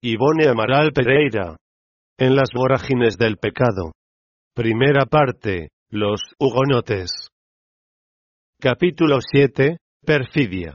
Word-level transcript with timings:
Ivone 0.00 0.46
Amaral 0.46 0.92
Pereira. 0.92 1.56
En 2.16 2.36
las 2.36 2.50
vorágines 2.54 3.18
del 3.18 3.36
pecado. 3.36 3.90
Primera 4.54 5.06
parte. 5.06 5.70
Los 5.90 6.20
hugonotes. 6.38 7.10
Capítulo 8.60 9.18
7. 9.20 9.78
Perfidia. 10.06 10.74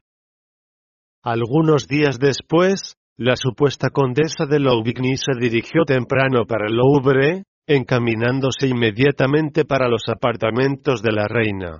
Algunos 1.23 1.87
días 1.87 2.19
después, 2.19 2.95
la 3.17 3.37
supuesta 3.37 3.91
condesa 3.91 4.45
de 4.45 4.59
Louvigny 4.59 5.15
se 5.15 5.39
dirigió 5.39 5.85
temprano 5.85 6.45
para 6.45 6.65
el 6.67 6.75
Louvre, 6.75 7.43
encaminándose 7.65 8.67
inmediatamente 8.67 9.63
para 9.63 9.87
los 9.87 10.03
apartamentos 10.09 11.01
de 11.01 11.11
la 11.13 11.29
reina. 11.29 11.79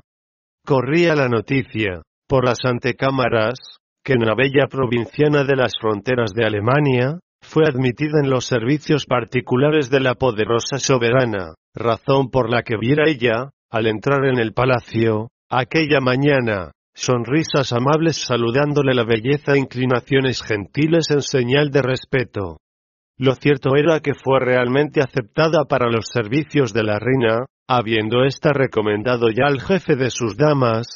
Corría 0.66 1.14
la 1.14 1.28
noticia, 1.28 2.04
por 2.26 2.46
las 2.46 2.60
antecámaras, 2.64 3.60
que 4.02 4.14
en 4.14 4.26
la 4.26 4.34
bella 4.34 4.68
provinciana 4.70 5.44
de 5.44 5.58
las 5.58 5.74
fronteras 5.78 6.32
de 6.34 6.46
Alemania, 6.46 7.20
fue 7.54 7.66
admitida 7.68 8.20
en 8.20 8.32
los 8.32 8.46
servicios 8.46 9.06
particulares 9.06 9.92
de 9.92 10.00
la 10.00 10.16
poderosa 10.16 10.80
soberana, 10.80 11.54
razón 11.76 12.32
por 12.32 12.50
la 12.50 12.64
que 12.64 12.78
viera 12.78 13.08
ella, 13.08 13.52
al 13.70 13.86
entrar 13.86 14.26
en 14.26 14.40
el 14.40 14.54
palacio, 14.54 15.30
aquella 15.52 16.00
mañana, 16.02 16.72
sonrisas 16.96 17.72
amables 17.72 18.18
saludándole 18.26 18.96
la 18.96 19.04
belleza 19.04 19.54
e 19.54 19.60
inclinaciones 19.60 20.42
gentiles 20.42 21.12
en 21.12 21.22
señal 21.22 21.70
de 21.70 21.84
respeto. 21.84 22.58
Lo 23.20 23.36
cierto 23.36 23.76
era 23.76 24.00
que 24.00 24.16
fue 24.16 24.40
realmente 24.40 25.02
aceptada 25.02 25.66
para 25.66 25.92
los 25.92 26.08
servicios 26.12 26.74
de 26.74 26.82
la 26.82 26.98
reina, 26.98 27.46
habiendo 27.68 28.24
ésta 28.24 28.52
recomendado 28.52 29.30
ya 29.30 29.46
al 29.46 29.62
jefe 29.62 29.96
de 29.96 30.10
sus 30.10 30.38
damas, 30.38 30.88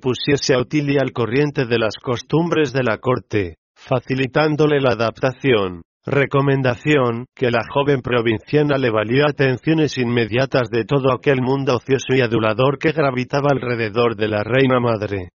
pusiese 0.00 0.54
a 0.54 0.60
Otilia 0.60 1.02
al 1.02 1.12
corriente 1.12 1.66
de 1.66 1.78
las 1.78 1.96
costumbres 2.02 2.72
de 2.72 2.84
la 2.84 2.96
corte, 2.96 3.56
facilitándole 3.74 4.80
la 4.80 4.92
adaptación, 4.92 5.82
recomendación 6.06 7.26
que 7.34 7.50
la 7.50 7.64
joven 7.68 8.00
provinciana 8.00 8.78
le 8.78 8.90
valió 8.90 9.26
atenciones 9.26 9.98
inmediatas 9.98 10.68
de 10.70 10.84
todo 10.84 11.12
aquel 11.12 11.42
mundo 11.42 11.76
ocioso 11.76 12.14
y 12.14 12.20
adulador 12.20 12.78
que 12.78 12.92
gravitaba 12.92 13.48
alrededor 13.50 14.16
de 14.16 14.28
la 14.28 14.44
reina 14.44 14.78
madre. 14.78 15.30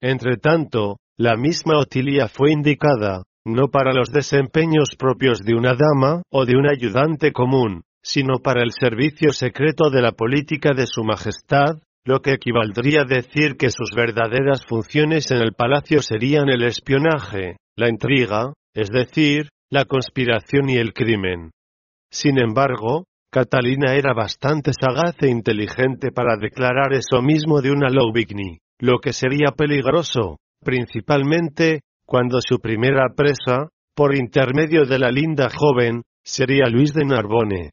Entretanto, 0.00 0.96
la 1.16 1.36
misma 1.36 1.78
Otilia 1.78 2.28
fue 2.28 2.52
indicada, 2.52 3.22
no 3.44 3.68
para 3.68 3.92
los 3.92 4.10
desempeños 4.10 4.90
propios 4.98 5.40
de 5.40 5.54
una 5.54 5.74
dama 5.74 6.22
o 6.30 6.44
de 6.44 6.56
un 6.56 6.68
ayudante 6.68 7.32
común, 7.32 7.82
sino 8.02 8.38
para 8.38 8.62
el 8.62 8.72
servicio 8.72 9.32
secreto 9.32 9.90
de 9.90 10.02
la 10.02 10.12
política 10.12 10.72
de 10.74 10.86
su 10.86 11.04
Majestad, 11.04 11.78
lo 12.04 12.20
que 12.20 12.32
equivaldría 12.32 13.02
a 13.02 13.04
decir 13.04 13.56
que 13.56 13.70
sus 13.70 13.90
verdaderas 13.94 14.64
funciones 14.66 15.30
en 15.30 15.38
el 15.38 15.52
palacio 15.52 16.02
serían 16.02 16.48
el 16.48 16.62
espionaje, 16.64 17.56
la 17.76 17.88
intriga, 17.88 18.52
es 18.74 18.88
decir, 18.90 19.48
la 19.70 19.84
conspiración 19.84 20.70
y 20.70 20.76
el 20.76 20.92
crimen. 20.92 21.50
Sin 22.10 22.38
embargo, 22.38 23.04
Catalina 23.30 23.94
era 23.94 24.14
bastante 24.14 24.72
sagaz 24.72 25.16
e 25.20 25.28
inteligente 25.28 26.10
para 26.10 26.36
declarar 26.36 26.94
eso 26.94 27.20
mismo 27.20 27.60
de 27.60 27.70
una 27.70 27.90
Louvigny, 27.90 28.58
lo 28.80 28.98
que 28.98 29.12
sería 29.12 29.52
peligroso, 29.56 30.38
principalmente, 30.64 31.82
cuando 32.06 32.40
su 32.40 32.58
primera 32.58 33.08
presa, 33.14 33.68
por 33.94 34.16
intermedio 34.16 34.86
de 34.86 34.98
la 34.98 35.10
linda 35.10 35.48
joven, 35.50 36.02
sería 36.24 36.68
Luis 36.70 36.94
de 36.94 37.04
Narbonne. 37.04 37.70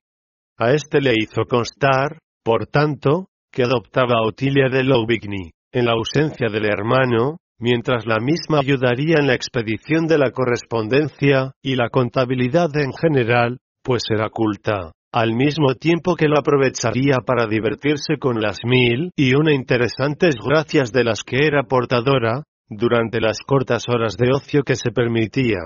A 0.58 0.74
este 0.74 1.00
le 1.00 1.14
hizo 1.18 1.44
constar, 1.48 2.20
por 2.44 2.68
tanto, 2.68 3.28
que 3.52 3.64
adoptaba 3.64 4.16
a 4.18 4.28
Otilia 4.28 4.68
de 4.70 4.84
Louvigny, 4.84 5.52
en 5.72 5.86
la 5.86 5.94
ausencia 5.94 6.50
del 6.52 6.66
hermano, 6.66 7.38
mientras 7.60 8.06
la 8.06 8.20
misma 8.20 8.60
ayudaría 8.60 9.16
en 9.20 9.28
la 9.28 9.36
expedición 9.36 10.08
de 10.08 10.18
la 10.18 10.32
correspondencia 10.32 11.52
y 11.62 11.76
la 11.76 11.90
contabilidad 11.90 12.70
en 12.76 12.92
general, 12.94 13.58
pues 13.84 14.04
era 14.10 14.30
culta, 14.30 14.92
al 15.12 15.34
mismo 15.34 15.76
tiempo 15.76 16.16
que 16.16 16.28
lo 16.28 16.38
aprovecharía 16.38 17.18
para 17.26 17.48
divertirse 17.48 18.18
con 18.20 18.42
las 18.42 18.60
mil 18.66 19.12
y 19.16 19.36
una 19.36 19.54
interesantes 19.54 20.36
gracias 20.44 20.92
de 20.92 21.04
las 21.04 21.24
que 21.24 21.46
era 21.46 21.64
portadora, 21.64 22.44
durante 22.68 23.22
las 23.22 23.40
cortas 23.46 23.86
horas 23.88 24.18
de 24.18 24.32
ocio 24.34 24.64
que 24.64 24.76
se 24.76 24.92
permitía. 24.92 25.60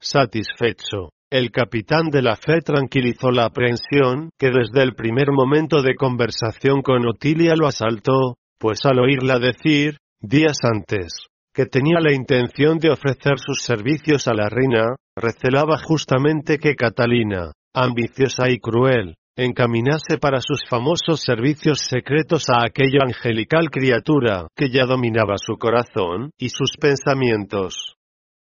Satisfecho, 0.00 1.10
el 1.30 1.50
capitán 1.50 2.10
de 2.10 2.22
la 2.22 2.36
fe 2.36 2.60
tranquilizó 2.60 3.30
la 3.30 3.44
aprehensión 3.44 4.30
que 4.38 4.50
desde 4.50 4.82
el 4.82 4.94
primer 4.94 5.30
momento 5.30 5.82
de 5.82 5.94
conversación 5.94 6.82
con 6.82 7.06
Otilia 7.06 7.54
lo 7.54 7.68
asaltó, 7.68 8.36
pues 8.58 8.80
al 8.84 8.98
oírla 8.98 9.38
decir, 9.38 9.98
días 10.22 10.56
antes, 10.62 11.12
que 11.52 11.66
tenía 11.66 11.98
la 12.00 12.14
intención 12.14 12.78
de 12.78 12.90
ofrecer 12.90 13.38
sus 13.38 13.62
servicios 13.62 14.28
a 14.28 14.34
la 14.34 14.48
reina, 14.48 14.94
recelaba 15.16 15.76
justamente 15.78 16.58
que 16.58 16.76
Catalina, 16.76 17.52
ambiciosa 17.74 18.48
y 18.48 18.58
cruel, 18.58 19.16
encaminase 19.36 20.18
para 20.18 20.40
sus 20.40 20.60
famosos 20.68 21.20
servicios 21.20 21.80
secretos 21.80 22.44
a 22.48 22.64
aquella 22.64 23.00
angelical 23.04 23.70
criatura 23.70 24.46
que 24.56 24.70
ya 24.70 24.86
dominaba 24.86 25.34
su 25.36 25.56
corazón 25.56 26.30
y 26.38 26.50
sus 26.50 26.76
pensamientos. 26.80 27.96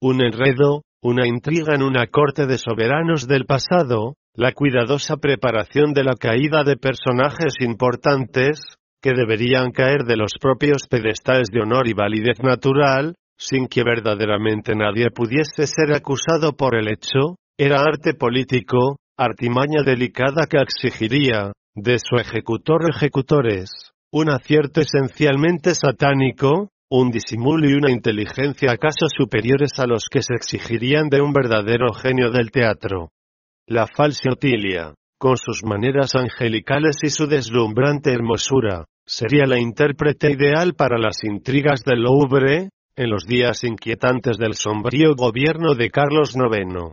Un 0.02 0.22
enredo, 0.22 0.84
una 1.02 1.28
intriga 1.28 1.76
en 1.76 1.84
una 1.84 2.08
corte 2.08 2.48
de 2.48 2.58
soberanos 2.58 3.28
del 3.28 3.46
pasado, 3.46 4.16
la 4.34 4.54
cuidadosa 4.54 5.18
preparación 5.18 5.94
de 5.94 6.04
la 6.04 6.16
caída 6.16 6.64
de 6.64 6.78
personajes 6.78 7.56
importantes, 7.60 8.62
que 9.02 9.14
deberían 9.14 9.72
caer 9.72 10.04
de 10.04 10.18
los 10.18 10.32
propios 10.40 10.88
pedestales 10.90 11.48
de 11.52 11.62
honor 11.62 11.88
y 11.88 11.94
validez 11.94 12.40
natural, 12.42 13.16
sin 13.38 13.68
que 13.68 13.84
verdaderamente 13.84 14.76
nadie 14.76 15.10
pudiese 15.12 15.66
ser 15.66 15.94
acusado 15.96 16.54
por 16.54 16.76
el 16.76 16.90
hecho, 16.90 17.38
era 17.58 17.82
arte 17.82 18.14
político, 18.14 18.98
artimaña 19.18 19.84
delicada 19.86 20.48
que 20.50 20.58
exigiría, 20.58 21.52
de 21.76 21.98
su 22.00 22.18
ejecutor 22.18 22.90
ejecutores, 22.90 23.70
un 24.12 24.30
acierto 24.30 24.82
esencialmente 24.82 25.76
satánico, 25.76 26.70
un 26.90 27.12
disimulo 27.12 27.70
y 27.70 27.74
una 27.74 27.92
inteligencia 27.92 28.72
acaso 28.72 29.06
superiores 29.08 29.72
a 29.78 29.86
los 29.86 30.06
que 30.10 30.24
se 30.24 30.34
exigirían 30.34 31.08
de 31.10 31.22
un 31.22 31.32
verdadero 31.32 31.94
genio 31.94 32.32
del 32.32 32.52
teatro. 32.52 33.10
La 33.68 33.86
falsa 33.86 34.32
Otilia, 34.32 34.96
con 35.20 35.36
sus 35.38 35.64
maneras 35.64 36.16
angelicales 36.16 36.98
y 37.04 37.10
su 37.10 37.28
deslumbrante 37.28 38.14
hermosura, 38.14 38.86
sería 39.06 39.46
la 39.46 39.60
intérprete 39.60 40.32
ideal 40.32 40.76
para 40.76 40.98
las 40.98 41.24
intrigas 41.24 41.84
del 41.84 42.04
Louvre, 42.04 42.70
en 42.96 43.10
los 43.10 43.26
días 43.26 43.64
inquietantes 43.64 44.38
del 44.38 44.54
sombrío 44.54 45.16
gobierno 45.16 45.76
de 45.76 45.90
Carlos 45.90 46.36
IX. 46.36 46.92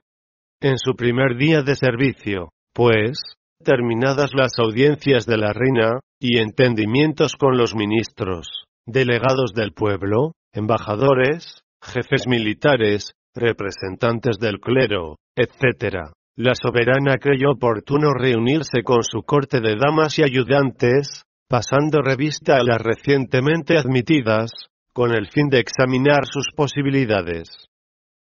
En 0.60 0.78
su 0.78 0.97
primer 0.97 1.37
día 1.37 1.62
de 1.62 1.76
servicio, 1.76 2.50
pues, 2.75 3.19
terminadas 3.62 4.32
las 4.34 4.58
audiencias 4.58 5.25
de 5.26 5.37
la 5.37 5.53
reina, 5.53 6.00
y 6.20 6.38
entendimientos 6.38 7.34
con 7.37 7.56
los 7.56 7.75
ministros, 7.75 8.48
delegados 8.87 9.53
del 9.54 9.72
pueblo, 9.72 10.32
embajadores, 10.53 11.60
jefes 11.82 12.26
militares, 12.26 13.12
representantes 13.34 14.38
del 14.38 14.60
clero, 14.60 15.16
etc., 15.37 16.10
la 16.37 16.55
soberana 16.55 17.17
creyó 17.17 17.53
oportuno 17.53 18.12
reunirse 18.12 18.83
con 18.85 19.03
su 19.03 19.23
corte 19.23 19.61
de 19.61 19.75
damas 19.75 20.19
y 20.19 20.23
ayudantes, 20.23 21.23
pasando 21.49 22.03
revista 22.03 22.59
a 22.59 22.62
las 22.62 22.81
recientemente 22.81 23.79
admitidas, 23.79 24.50
con 24.93 25.12
el 25.12 25.29
fin 25.29 25.49
de 25.49 25.61
examinar 25.61 26.27
sus 26.27 26.49
posibilidades. 26.55 27.49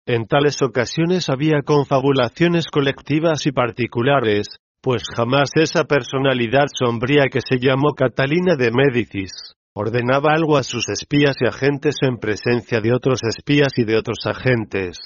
En 0.05 0.27
tales 0.27 0.61
ocasiones 0.61 1.29
había 1.29 1.61
confabulaciones 1.65 2.67
colectivas 2.67 3.45
y 3.47 3.51
particulares, 3.51 4.47
pues 4.81 5.03
jamás 5.13 5.49
esa 5.55 5.83
personalidad 5.83 6.67
sombría 6.73 7.25
que 7.29 7.41
se 7.41 7.59
llamó 7.59 7.95
Catalina 7.95 8.55
de 8.55 8.71
Médicis, 8.71 9.31
ordenaba 9.73 10.31
algo 10.31 10.57
a 10.57 10.63
sus 10.63 10.87
espías 10.87 11.35
y 11.41 11.47
agentes 11.47 11.95
en 12.01 12.17
presencia 12.17 12.79
de 12.79 12.93
otros 12.93 13.21
espías 13.23 13.77
y 13.77 13.83
de 13.83 13.97
otros 13.97 14.19
agentes. 14.25 14.99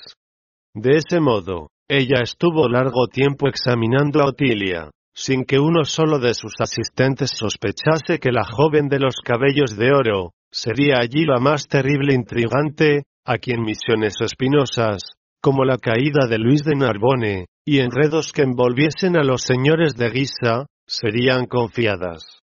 De 0.75 0.97
ese 0.97 1.19
modo, 1.19 1.69
ella 1.89 2.21
estuvo 2.21 2.67
largo 2.69 3.07
tiempo 3.07 3.47
examinando 3.47 4.21
a 4.21 4.29
Otilia, 4.29 4.91
sin 5.15 5.43
que 5.43 5.59
uno 5.59 5.83
solo 5.83 6.19
de 6.19 6.33
sus 6.33 6.53
asistentes 6.59 7.31
sospechase 7.31 8.19
que 8.19 8.31
la 8.31 8.43
joven 8.45 8.87
de 8.87 8.99
los 8.99 9.15
cabellos 9.23 9.75
de 9.75 9.91
oro, 9.91 10.31
sería 10.51 10.97
allí 11.01 11.25
la 11.25 11.39
más 11.39 11.67
terrible 11.67 12.13
intrigante, 12.13 13.03
a 13.25 13.37
quien 13.37 13.61
misiones 13.61 14.15
espinosas, 14.21 15.01
como 15.41 15.65
la 15.65 15.77
caída 15.77 16.27
de 16.27 16.37
Luis 16.37 16.63
de 16.63 16.75
Narbone, 16.75 17.45
y 17.65 17.79
enredos 17.79 18.31
que 18.31 18.43
envolviesen 18.43 19.17
a 19.17 19.23
los 19.23 19.41
señores 19.41 19.95
de 19.95 20.09
Guisa, 20.09 20.67
serían 20.87 21.45
confiadas. 21.45 22.41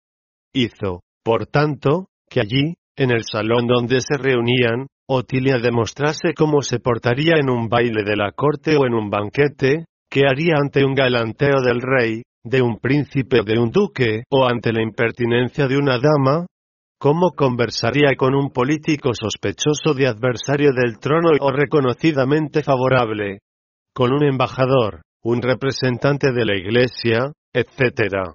Hizo, 0.52 1.02
por 1.24 1.46
tanto, 1.46 2.06
que 2.28 2.40
allí, 2.40 2.74
en 2.96 3.10
el 3.10 3.24
salón 3.24 3.66
donde 3.66 4.00
se 4.00 4.16
reunían, 4.18 4.86
Otilia 5.14 5.58
demostrase 5.58 6.32
cómo 6.34 6.62
se 6.62 6.78
portaría 6.78 7.34
en 7.36 7.50
un 7.50 7.68
baile 7.68 8.02
de 8.02 8.16
la 8.16 8.32
corte 8.32 8.76
o 8.78 8.86
en 8.86 8.94
un 8.94 9.10
banquete, 9.10 9.84
qué 10.10 10.22
haría 10.26 10.54
ante 10.56 10.86
un 10.86 10.94
galanteo 10.94 11.60
del 11.60 11.82
rey, 11.82 12.22
de 12.42 12.62
un 12.62 12.78
príncipe 12.78 13.40
o 13.40 13.44
de 13.44 13.58
un 13.58 13.70
duque, 13.70 14.24
o 14.30 14.46
ante 14.46 14.72
la 14.72 14.82
impertinencia 14.82 15.68
de 15.68 15.76
una 15.76 15.98
dama, 15.98 16.46
cómo 16.98 17.32
conversaría 17.32 18.16
con 18.16 18.34
un 18.34 18.52
político 18.52 19.10
sospechoso 19.12 19.92
de 19.94 20.06
adversario 20.06 20.70
del 20.72 20.98
trono 20.98 21.28
o 21.40 21.52
reconocidamente 21.52 22.62
favorable, 22.62 23.40
con 23.92 24.14
un 24.14 24.24
embajador, 24.24 25.02
un 25.22 25.42
representante 25.42 26.32
de 26.32 26.46
la 26.46 26.56
iglesia, 26.56 27.32
etc. 27.52 28.32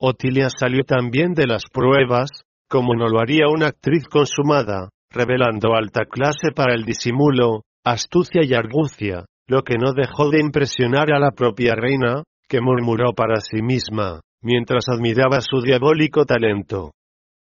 Otilia 0.00 0.48
salió 0.50 0.82
también 0.82 1.32
de 1.34 1.46
las 1.46 1.62
pruebas, 1.72 2.28
como 2.68 2.96
no 2.96 3.06
lo 3.06 3.20
haría 3.20 3.46
una 3.48 3.68
actriz 3.68 4.08
consumada, 4.08 4.88
revelando 5.18 5.74
alta 5.74 6.04
clase 6.04 6.52
para 6.54 6.74
el 6.74 6.84
disimulo, 6.84 7.62
astucia 7.84 8.42
y 8.44 8.54
argucia, 8.54 9.24
lo 9.48 9.62
que 9.62 9.76
no 9.76 9.92
dejó 9.92 10.30
de 10.30 10.40
impresionar 10.40 11.12
a 11.12 11.18
la 11.18 11.32
propia 11.32 11.74
reina, 11.74 12.22
que 12.48 12.60
murmuró 12.60 13.12
para 13.14 13.40
sí 13.40 13.62
misma, 13.62 14.20
mientras 14.42 14.84
admiraba 14.88 15.40
su 15.40 15.60
diabólico 15.60 16.24
talento. 16.24 16.92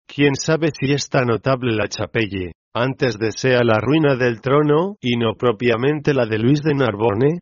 ¿Quién 0.07 0.35
sabe 0.35 0.69
si 0.77 0.93
esta 0.93 1.25
notable 1.25 1.75
la 1.75 1.87
Chapelle, 1.87 2.51
antes 2.75 3.17
desea 3.17 3.63
la 3.63 3.79
ruina 3.79 4.15
del 4.15 4.41
trono, 4.41 4.95
y 5.01 5.17
no 5.17 5.33
propiamente 5.33 6.13
la 6.13 6.25
de 6.25 6.37
Luis 6.37 6.61
de 6.61 6.73
Narbonne? 6.73 7.39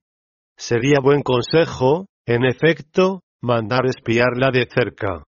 Sería 0.57 0.99
buen 1.01 1.21
consejo, 1.21 2.05
en 2.25 2.45
efecto, 2.45 3.21
mandar 3.41 3.85
espiarla 3.85 4.51
de 4.51 4.67
cerca. 4.67 5.23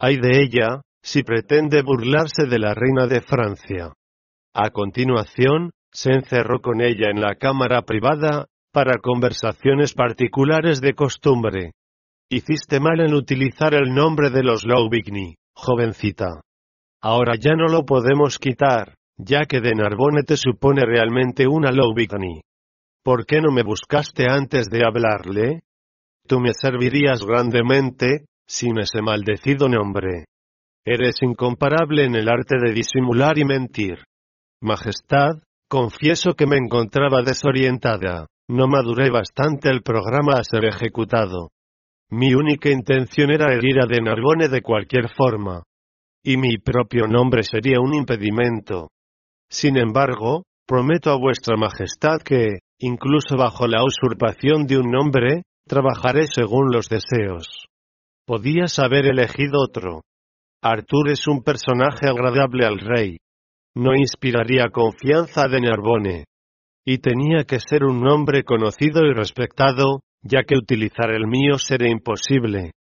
Hay 0.00 0.16
de 0.16 0.40
ella, 0.40 0.80
si 1.02 1.22
pretende 1.22 1.82
burlarse 1.82 2.46
de 2.48 2.58
la 2.58 2.74
reina 2.74 3.06
de 3.06 3.20
Francia. 3.20 3.92
A 4.60 4.70
continuación, 4.70 5.70
se 5.92 6.10
encerró 6.10 6.60
con 6.60 6.80
ella 6.80 7.10
en 7.10 7.20
la 7.20 7.36
cámara 7.36 7.82
privada, 7.82 8.46
para 8.72 8.98
conversaciones 8.98 9.94
particulares 9.94 10.80
de 10.80 10.94
costumbre. 10.94 11.74
Hiciste 12.28 12.80
mal 12.80 12.98
en 12.98 13.14
utilizar 13.14 13.72
el 13.72 13.94
nombre 13.94 14.30
de 14.30 14.42
los 14.42 14.64
Louvigny, 14.66 15.36
jovencita. 15.54 16.40
Ahora 17.00 17.34
ya 17.38 17.54
no 17.54 17.68
lo 17.68 17.84
podemos 17.84 18.40
quitar, 18.40 18.96
ya 19.16 19.44
que 19.44 19.60
de 19.60 19.76
Narbonne 19.76 20.24
te 20.24 20.36
supone 20.36 20.84
realmente 20.84 21.46
una 21.46 21.70
Louvigny. 21.70 22.40
¿Por 23.04 23.26
qué 23.26 23.40
no 23.40 23.52
me 23.52 23.62
buscaste 23.62 24.26
antes 24.28 24.68
de 24.70 24.84
hablarle? 24.84 25.60
Tú 26.26 26.40
me 26.40 26.52
servirías 26.52 27.24
grandemente, 27.24 28.26
sin 28.44 28.80
ese 28.80 29.02
maldecido 29.02 29.68
nombre. 29.68 30.24
Eres 30.84 31.22
incomparable 31.22 32.06
en 32.06 32.16
el 32.16 32.28
arte 32.28 32.56
de 32.60 32.72
disimular 32.72 33.38
y 33.38 33.44
mentir. 33.44 33.98
Majestad, 34.60 35.40
confieso 35.68 36.34
que 36.34 36.46
me 36.46 36.56
encontraba 36.56 37.22
desorientada, 37.22 38.26
no 38.48 38.66
maduré 38.66 39.08
bastante 39.08 39.68
el 39.68 39.82
programa 39.82 40.34
a 40.34 40.42
ser 40.42 40.64
ejecutado. 40.64 41.50
Mi 42.10 42.34
única 42.34 42.70
intención 42.70 43.30
era 43.30 43.52
herir 43.52 43.80
a 43.80 43.86
de 43.86 44.00
Narbonne 44.00 44.48
de 44.48 44.62
cualquier 44.62 45.10
forma. 45.14 45.62
Y 46.24 46.36
mi 46.38 46.58
propio 46.58 47.06
nombre 47.06 47.44
sería 47.44 47.78
un 47.80 47.94
impedimento. 47.94 48.88
Sin 49.48 49.76
embargo, 49.76 50.42
prometo 50.66 51.10
a 51.10 51.18
vuestra 51.18 51.56
Majestad 51.56 52.18
que, 52.24 52.58
incluso 52.80 53.36
bajo 53.36 53.68
la 53.68 53.84
usurpación 53.84 54.66
de 54.66 54.78
un 54.78 54.90
nombre, 54.90 55.42
trabajaré 55.68 56.26
según 56.26 56.72
los 56.72 56.88
deseos. 56.88 57.66
Podías 58.26 58.78
haber 58.80 59.06
elegido 59.06 59.60
otro. 59.62 60.02
Artur 60.62 61.10
es 61.10 61.28
un 61.28 61.42
personaje 61.42 62.08
agradable 62.08 62.66
al 62.66 62.80
rey, 62.80 63.18
no 63.78 63.94
inspiraría 63.94 64.70
confianza 64.72 65.46
de 65.46 65.60
Narbonne. 65.60 66.24
Y 66.84 66.98
tenía 66.98 67.44
que 67.44 67.60
ser 67.60 67.84
un 67.84 68.00
nombre 68.00 68.42
conocido 68.42 69.06
y 69.06 69.14
respetado, 69.14 70.00
ya 70.20 70.42
que 70.42 70.56
utilizar 70.56 71.10
el 71.12 71.28
mío 71.28 71.58
sería 71.58 71.88
imposible. 71.88 72.72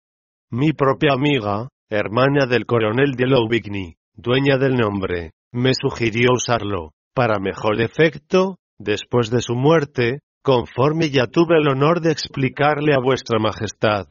Mi 0.51 0.73
propia 0.73 1.13
amiga, 1.13 1.69
hermana 1.91 2.47
del 2.47 2.65
coronel 2.65 3.13
de 3.13 3.27
Louvigny, 3.27 3.97
dueña 4.15 4.57
del 4.57 4.77
nombre, 4.77 5.33
me 5.53 5.73
sugirió 5.75 6.31
usarlo, 6.33 6.93
para 7.15 7.39
mejor 7.41 7.79
efecto, 7.83 8.57
después 8.79 9.31
de 9.31 9.43
su 9.43 9.55
muerte, 9.55 10.21
conforme 10.43 11.11
ya 11.11 11.27
tuve 11.27 11.59
el 11.59 11.69
honor 11.69 12.01
de 12.01 12.13
explicarle 12.13 12.95
a 12.95 13.03
vuestra 13.05 13.39
majestad. 13.39 14.07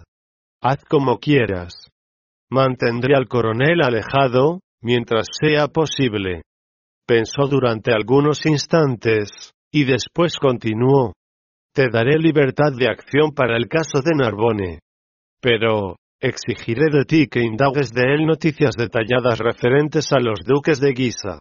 Haz 0.61 0.85
como 0.85 1.17
quieras. 1.17 1.73
Mantendré 2.51 3.15
al 3.15 3.27
coronel 3.27 3.81
alejado, 3.81 4.59
mientras 4.81 5.25
sea 5.41 5.67
posible. 5.67 6.43
Pensó 7.07 7.47
durante 7.47 7.91
algunos 7.91 8.45
instantes, 8.45 9.53
y 9.71 9.83
después 9.83 10.37
continuó. 10.37 11.13
Te 11.73 11.89
daré 11.89 12.17
libertad 12.17 12.71
de 12.75 12.87
acción 12.87 13.31
para 13.31 13.57
el 13.57 13.67
caso 13.67 14.01
de 14.03 14.15
Narbonne. 14.15 14.79
Pero, 15.41 15.97
exigiré 16.19 16.85
de 16.91 17.05
ti 17.05 17.27
que 17.27 17.41
indagues 17.41 17.91
de 17.91 18.03
él 18.13 18.25
noticias 18.25 18.75
detalladas 18.75 19.39
referentes 19.39 20.11
a 20.13 20.19
los 20.19 20.39
duques 20.45 20.79
de 20.79 20.93
Guisa. 20.93 21.39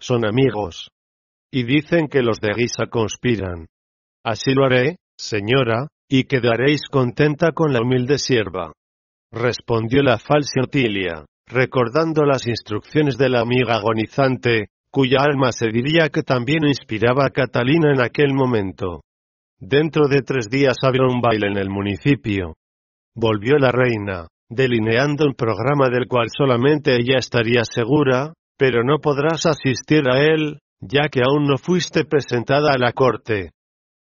Son 0.00 0.24
amigos. 0.24 0.88
Y 1.52 1.64
dicen 1.64 2.08
que 2.08 2.22
los 2.22 2.40
de 2.40 2.54
Guisa 2.54 2.86
conspiran. 2.88 3.66
Así 4.24 4.54
lo 4.54 4.64
haré, 4.64 4.96
señora, 5.18 5.88
y 6.08 6.24
quedaréis 6.24 6.82
contenta 6.90 7.52
con 7.52 7.72
la 7.72 7.80
humilde 7.82 8.18
sierva. 8.18 8.72
Respondió 9.30 10.02
la 10.02 10.18
falsa 10.18 10.62
Otilia, 10.62 11.24
recordando 11.46 12.24
las 12.24 12.46
instrucciones 12.46 13.18
de 13.18 13.28
la 13.28 13.40
amiga 13.40 13.74
agonizante, 13.74 14.68
cuya 14.94 15.22
alma 15.22 15.50
se 15.50 15.70
diría 15.70 16.08
que 16.08 16.22
también 16.22 16.64
inspiraba 16.64 17.26
a 17.26 17.30
Catalina 17.30 17.90
en 17.92 18.00
aquel 18.00 18.32
momento. 18.32 19.00
Dentro 19.58 20.06
de 20.06 20.22
tres 20.22 20.48
días 20.48 20.76
habrá 20.82 21.08
un 21.08 21.20
baile 21.20 21.48
en 21.48 21.56
el 21.56 21.68
municipio. 21.68 22.54
Volvió 23.12 23.58
la 23.58 23.72
reina, 23.72 24.28
delineando 24.48 25.24
un 25.26 25.34
programa 25.34 25.88
del 25.90 26.06
cual 26.06 26.28
solamente 26.30 26.94
ella 26.94 27.18
estaría 27.18 27.64
segura, 27.64 28.34
pero 28.56 28.84
no 28.84 29.00
podrás 29.00 29.46
asistir 29.46 30.08
a 30.08 30.20
él, 30.20 30.60
ya 30.80 31.08
que 31.10 31.22
aún 31.26 31.48
no 31.48 31.58
fuiste 31.58 32.04
presentada 32.04 32.72
a 32.72 32.78
la 32.78 32.92
corte. 32.92 33.50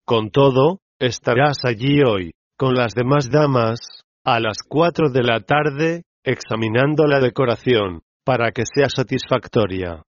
Con 0.04 0.30
todo, 0.30 0.78
estarás 1.00 1.64
allí 1.64 2.00
hoy, 2.06 2.30
con 2.56 2.74
las 2.74 2.94
demás 2.94 3.28
damas, 3.28 3.80
a 4.24 4.38
las 4.38 4.58
cuatro 4.68 5.10
de 5.10 5.24
la 5.24 5.40
tarde, 5.40 6.02
examinando 6.22 7.08
la 7.08 7.18
decoración, 7.18 8.02
para 8.24 8.52
que 8.52 8.62
sea 8.72 8.88
satisfactoria. 8.88 10.04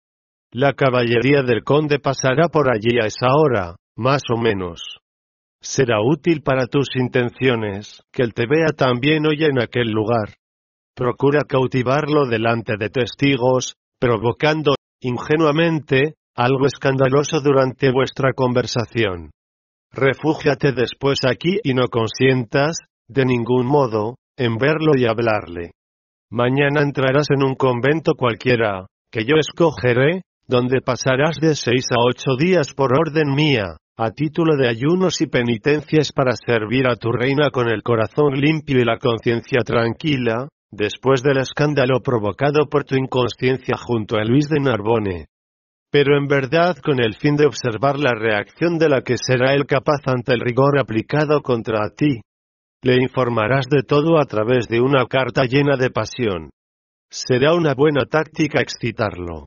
La 0.57 0.71
caballería 0.71 1.41
del 1.41 1.65
conde 1.65 1.99
pasará 1.99 2.47
por 2.47 2.73
allí 2.73 2.97
a 2.97 3.07
esa 3.07 3.27
hora, 3.35 3.75
más 3.97 4.21
o 4.33 4.39
menos. 4.39 4.99
Será 5.59 5.99
útil 5.99 6.43
para 6.43 6.67
tus 6.67 6.95
intenciones, 6.95 8.01
que 8.13 8.23
él 8.23 8.33
te 8.33 8.45
vea 8.47 8.67
también 8.67 9.25
hoy 9.27 9.43
en 9.43 9.59
aquel 9.59 9.91
lugar. 9.91 10.35
Procura 10.95 11.41
cautivarlo 11.45 12.25
delante 12.25 12.77
de 12.79 12.89
testigos, 12.89 13.73
provocando, 13.99 14.75
ingenuamente, 15.01 16.13
algo 16.37 16.67
escandaloso 16.67 17.41
durante 17.41 17.91
vuestra 17.91 18.31
conversación. 18.31 19.31
Refúgiate 19.91 20.71
después 20.71 21.19
aquí 21.27 21.59
y 21.65 21.73
no 21.73 21.89
consientas, 21.89 22.77
de 23.09 23.25
ningún 23.25 23.65
modo, 23.65 24.15
en 24.37 24.55
verlo 24.55 24.93
y 24.95 25.03
hablarle. 25.03 25.71
Mañana 26.31 26.81
entrarás 26.81 27.27
en 27.29 27.43
un 27.43 27.55
convento 27.55 28.13
cualquiera, 28.17 28.85
que 29.11 29.25
yo 29.25 29.35
escogeré, 29.35 30.21
donde 30.47 30.81
pasarás 30.81 31.37
de 31.37 31.55
seis 31.55 31.85
a 31.91 31.95
ocho 31.99 32.35
días 32.37 32.73
por 32.73 32.93
orden 32.93 33.33
mía, 33.33 33.77
a 33.97 34.11
título 34.11 34.55
de 34.57 34.67
ayunos 34.67 35.21
y 35.21 35.27
penitencias 35.27 36.11
para 36.11 36.35
servir 36.35 36.87
a 36.87 36.95
tu 36.95 37.11
reina 37.11 37.49
con 37.49 37.69
el 37.69 37.81
corazón 37.81 38.33
limpio 38.33 38.79
y 38.79 38.85
la 38.85 38.97
conciencia 38.99 39.61
tranquila, 39.65 40.47
después 40.69 41.23
del 41.23 41.37
escándalo 41.37 42.01
provocado 42.01 42.67
por 42.69 42.83
tu 42.83 42.95
inconsciencia 42.95 43.77
junto 43.77 44.17
a 44.17 44.25
Luis 44.25 44.49
de 44.49 44.59
Narbone. 44.59 45.27
Pero 45.91 46.17
en 46.17 46.27
verdad 46.27 46.75
con 46.83 46.99
el 46.99 47.15
fin 47.15 47.37
de 47.37 47.45
observar 47.45 47.97
la 47.97 48.13
reacción 48.13 48.77
de 48.77 48.89
la 48.89 49.01
que 49.01 49.15
será 49.17 49.53
él 49.53 49.65
capaz 49.65 50.01
ante 50.05 50.33
el 50.33 50.41
rigor 50.41 50.77
aplicado 50.77 51.41
contra 51.41 51.89
ti. 51.95 52.19
Le 52.81 53.01
informarás 53.01 53.67
de 53.69 53.81
todo 53.81 54.19
a 54.19 54.25
través 54.25 54.67
de 54.67 54.81
una 54.81 55.05
carta 55.05 55.45
llena 55.45 55.77
de 55.77 55.89
pasión. 55.89 56.49
Será 57.09 57.53
una 57.53 57.73
buena 57.73 58.05
táctica 58.05 58.59
excitarlo. 58.59 59.45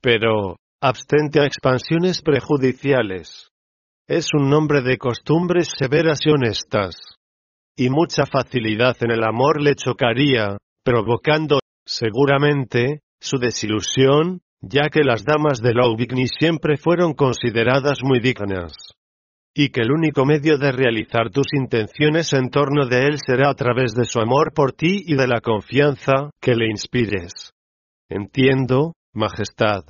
Pero, 0.00 0.56
abstente 0.80 1.40
a 1.40 1.46
expansiones 1.46 2.22
prejudiciales. 2.22 3.48
Es 4.06 4.28
un 4.32 4.48
nombre 4.48 4.80
de 4.82 4.96
costumbres 4.96 5.68
severas 5.76 6.20
y 6.24 6.30
honestas. 6.30 6.96
Y 7.76 7.90
mucha 7.90 8.24
facilidad 8.26 8.96
en 9.00 9.10
el 9.10 9.24
amor 9.24 9.60
le 9.60 9.74
chocaría, 9.74 10.56
provocando, 10.84 11.58
seguramente, 11.84 13.00
su 13.20 13.38
desilusión, 13.38 14.40
ya 14.60 14.88
que 14.90 15.02
las 15.02 15.24
damas 15.24 15.60
de 15.60 15.74
Louvigny 15.74 16.26
siempre 16.26 16.76
fueron 16.76 17.14
consideradas 17.14 17.98
muy 18.02 18.20
dignas. 18.20 18.72
y 19.54 19.70
que 19.70 19.80
el 19.80 19.90
único 19.90 20.24
medio 20.24 20.56
de 20.56 20.70
realizar 20.70 21.30
tus 21.30 21.46
intenciones 21.52 22.32
en 22.32 22.48
torno 22.48 22.86
de 22.86 23.06
él 23.06 23.18
será 23.18 23.50
a 23.50 23.54
través 23.54 23.92
de 23.92 24.04
su 24.04 24.20
amor 24.20 24.52
por 24.54 24.72
ti 24.72 25.02
y 25.04 25.16
de 25.16 25.26
la 25.26 25.40
confianza 25.40 26.30
que 26.40 26.54
le 26.54 26.66
inspires. 26.66 27.50
Entiendo, 28.08 28.92
Majestad. 29.18 29.84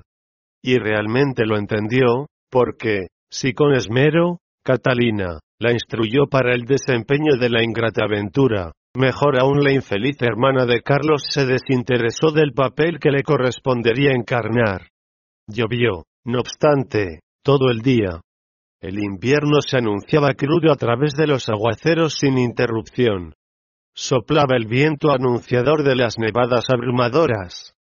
Y 0.63 0.79
realmente 0.79 1.47
lo 1.47 1.57
entendió, 1.57 2.27
porque, 2.51 3.07
si 3.31 3.53
con 3.53 3.75
esmero, 3.75 4.39
Catalina, 4.65 5.39
la 5.61 5.73
instruyó 5.73 6.27
para 6.27 6.55
el 6.55 6.65
desempeño 6.65 7.37
de 7.39 7.51
la 7.51 7.63
ingrata 7.63 8.05
aventura, 8.05 8.73
mejor 8.95 9.41
aún 9.41 9.63
la 9.63 9.73
infeliz 9.73 10.17
hermana 10.21 10.67
de 10.67 10.83
Carlos 10.83 11.23
se 11.29 11.47
desinteresó 11.47 12.33
del 12.33 12.53
papel 12.53 12.99
que 12.99 13.11
le 13.11 13.23
correspondería 13.23 14.13
encarnar. 14.13 14.89
Llovió, 15.47 16.05
no 16.25 16.41
obstante, 16.41 17.21
todo 17.43 17.71
el 17.71 17.81
día. 17.81 18.21
El 18.81 18.99
invierno 18.99 19.61
se 19.61 19.79
anunciaba 19.79 20.35
crudo 20.35 20.73
a 20.73 20.77
través 20.77 21.15
de 21.15 21.27
los 21.27 21.49
aguaceros 21.49 22.15
sin 22.19 22.39
interrupción. 22.39 23.35
Soplaba 23.95 24.57
el 24.57 24.67
viento 24.67 25.11
anunciador 25.11 25.83
de 25.83 25.97
las 25.97 26.19
nevadas 26.19 26.71
abrumadoras. 26.71 27.75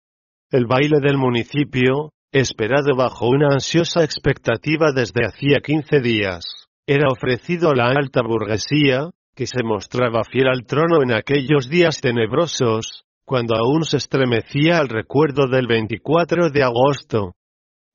El 0.53 0.67
baile 0.67 1.00
del 1.00 1.19
municipio, 1.19 2.12
esperado 2.31 2.95
bajo 2.95 3.29
una 3.29 3.49
ansiosa 3.55 4.05
expectativa 4.05 4.93
desde 4.93 5.26
hacía 5.26 5.59
quince 5.59 6.00
días, 6.00 6.45
era 6.87 7.09
ofrecido 7.09 7.71
a 7.71 7.75
la 7.75 7.88
alta 7.88 8.23
burguesía, 8.23 9.11
que 9.35 9.49
se 9.49 9.65
mostraba 9.65 10.23
fiel 10.23 10.47
al 10.47 10.65
trono 10.65 11.03
en 11.03 11.12
aquellos 11.12 11.69
días 11.69 12.00
tenebrosos, 12.00 13.03
cuando 13.25 13.57
aún 13.57 13.83
se 13.83 13.97
estremecía 13.97 14.79
al 14.79 14.88
recuerdo 14.88 15.49
del 15.49 15.67
24 15.67 16.50
de 16.50 16.62
agosto. 16.62 17.33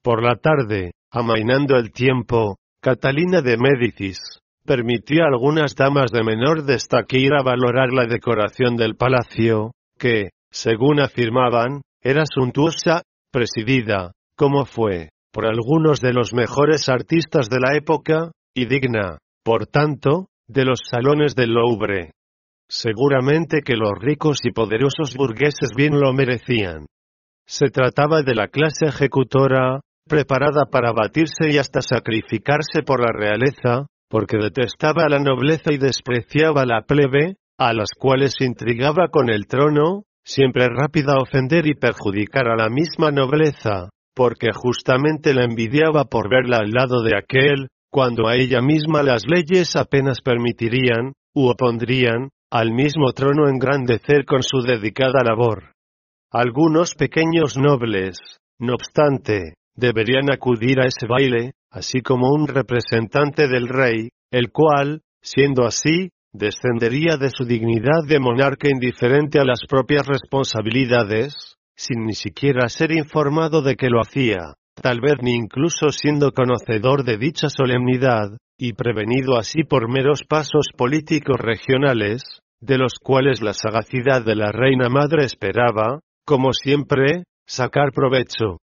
Por 0.03 0.21
la 0.21 0.35
tarde, 0.35 0.91
amainando 1.09 1.77
el 1.77 1.93
tiempo, 1.93 2.57
Catalina 2.81 3.41
de 3.41 3.55
Médicis, 3.55 4.19
permitió 4.65 5.23
a 5.23 5.27
algunas 5.27 5.73
damas 5.73 6.11
de 6.11 6.25
menor 6.25 6.65
destaque 6.65 7.17
ir 7.17 7.33
a 7.33 7.43
valorar 7.43 7.93
la 7.93 8.07
decoración 8.07 8.75
del 8.75 8.97
palacio, 8.97 9.71
que, 9.97 10.31
según 10.51 10.99
afirmaban, 10.99 11.81
era 12.01 12.23
suntuosa, 12.25 13.03
presidida, 13.31 14.11
como 14.35 14.65
fue, 14.65 15.09
por 15.31 15.45
algunos 15.45 16.01
de 16.01 16.13
los 16.13 16.33
mejores 16.33 16.89
artistas 16.89 17.49
de 17.49 17.59
la 17.59 17.75
época, 17.75 18.31
y 18.53 18.65
digna, 18.65 19.19
por 19.43 19.67
tanto, 19.67 20.27
de 20.47 20.65
los 20.65 20.79
salones 20.89 21.35
del 21.35 21.51
Louvre. 21.51 22.11
Seguramente 22.67 23.61
que 23.61 23.75
los 23.75 23.91
ricos 23.99 24.39
y 24.43 24.51
poderosos 24.51 25.15
burgueses 25.15 25.71
bien 25.75 25.99
lo 25.99 26.13
merecían. 26.13 26.85
Se 27.45 27.69
trataba 27.69 28.23
de 28.23 28.35
la 28.35 28.47
clase 28.47 28.85
ejecutora, 28.87 29.81
preparada 30.07 30.65
para 30.71 30.91
batirse 30.93 31.49
y 31.51 31.57
hasta 31.57 31.81
sacrificarse 31.81 32.81
por 32.85 33.01
la 33.01 33.11
realeza, 33.13 33.87
porque 34.09 34.37
detestaba 34.37 35.03
a 35.03 35.09
la 35.09 35.19
nobleza 35.19 35.71
y 35.71 35.77
despreciaba 35.77 36.63
a 36.63 36.65
la 36.65 36.81
plebe, 36.81 37.35
a 37.57 37.73
las 37.73 37.91
cuales 37.97 38.35
intrigaba 38.39 39.07
con 39.09 39.29
el 39.29 39.47
trono, 39.47 40.03
siempre 40.23 40.67
rápida 40.67 41.13
a 41.13 41.21
ofender 41.21 41.67
y 41.67 41.73
perjudicar 41.73 42.47
a 42.47 42.55
la 42.55 42.69
misma 42.69 43.11
nobleza, 43.11 43.89
porque 44.15 44.49
justamente 44.53 45.33
la 45.33 45.43
envidiaba 45.43 46.05
por 46.05 46.29
verla 46.29 46.57
al 46.57 46.71
lado 46.71 47.01
de 47.01 47.17
aquel, 47.17 47.67
cuando 47.89 48.27
a 48.27 48.35
ella 48.35 48.61
misma 48.61 49.03
las 49.03 49.23
leyes 49.27 49.75
apenas 49.75 50.21
permitirían, 50.21 51.13
u 51.33 51.47
opondrían, 51.47 52.29
al 52.49 52.71
mismo 52.71 53.13
trono 53.13 53.47
engrandecer 53.47 54.25
con 54.25 54.43
su 54.43 54.61
dedicada 54.61 55.23
labor. 55.23 55.73
Algunos 56.31 56.95
pequeños 56.95 57.57
nobles, 57.57 58.17
no 58.59 58.73
obstante, 58.73 59.55
deberían 59.75 60.31
acudir 60.31 60.79
a 60.79 60.87
ese 60.87 61.07
baile, 61.07 61.53
así 61.69 62.01
como 62.01 62.31
un 62.31 62.47
representante 62.47 63.47
del 63.47 63.67
rey, 63.67 64.09
el 64.31 64.51
cual, 64.51 65.01
siendo 65.21 65.65
así, 65.65 66.09
descendería 66.33 67.17
de 67.17 67.29
su 67.29 67.45
dignidad 67.45 68.05
de 68.07 68.19
monarca 68.19 68.69
indiferente 68.69 69.39
a 69.39 69.43
las 69.43 69.61
propias 69.67 70.07
responsabilidades, 70.07 71.57
sin 71.75 72.05
ni 72.05 72.13
siquiera 72.13 72.69
ser 72.69 72.91
informado 72.91 73.61
de 73.61 73.75
que 73.75 73.89
lo 73.89 74.01
hacía, 74.01 74.53
tal 74.81 75.01
vez 75.01 75.15
ni 75.21 75.33
incluso 75.33 75.89
siendo 75.89 76.31
conocedor 76.31 77.03
de 77.03 77.17
dicha 77.17 77.49
solemnidad, 77.49 78.37
y 78.57 78.73
prevenido 78.73 79.37
así 79.37 79.63
por 79.63 79.91
meros 79.91 80.23
pasos 80.23 80.67
políticos 80.77 81.37
regionales, 81.39 82.21
de 82.61 82.77
los 82.77 82.93
cuales 83.01 83.41
la 83.41 83.53
sagacidad 83.53 84.23
de 84.23 84.35
la 84.35 84.51
reina 84.51 84.87
madre 84.87 85.25
esperaba, 85.25 85.99
como 86.25 86.53
siempre, 86.53 87.23
sacar 87.47 87.91
provecho. 87.91 88.59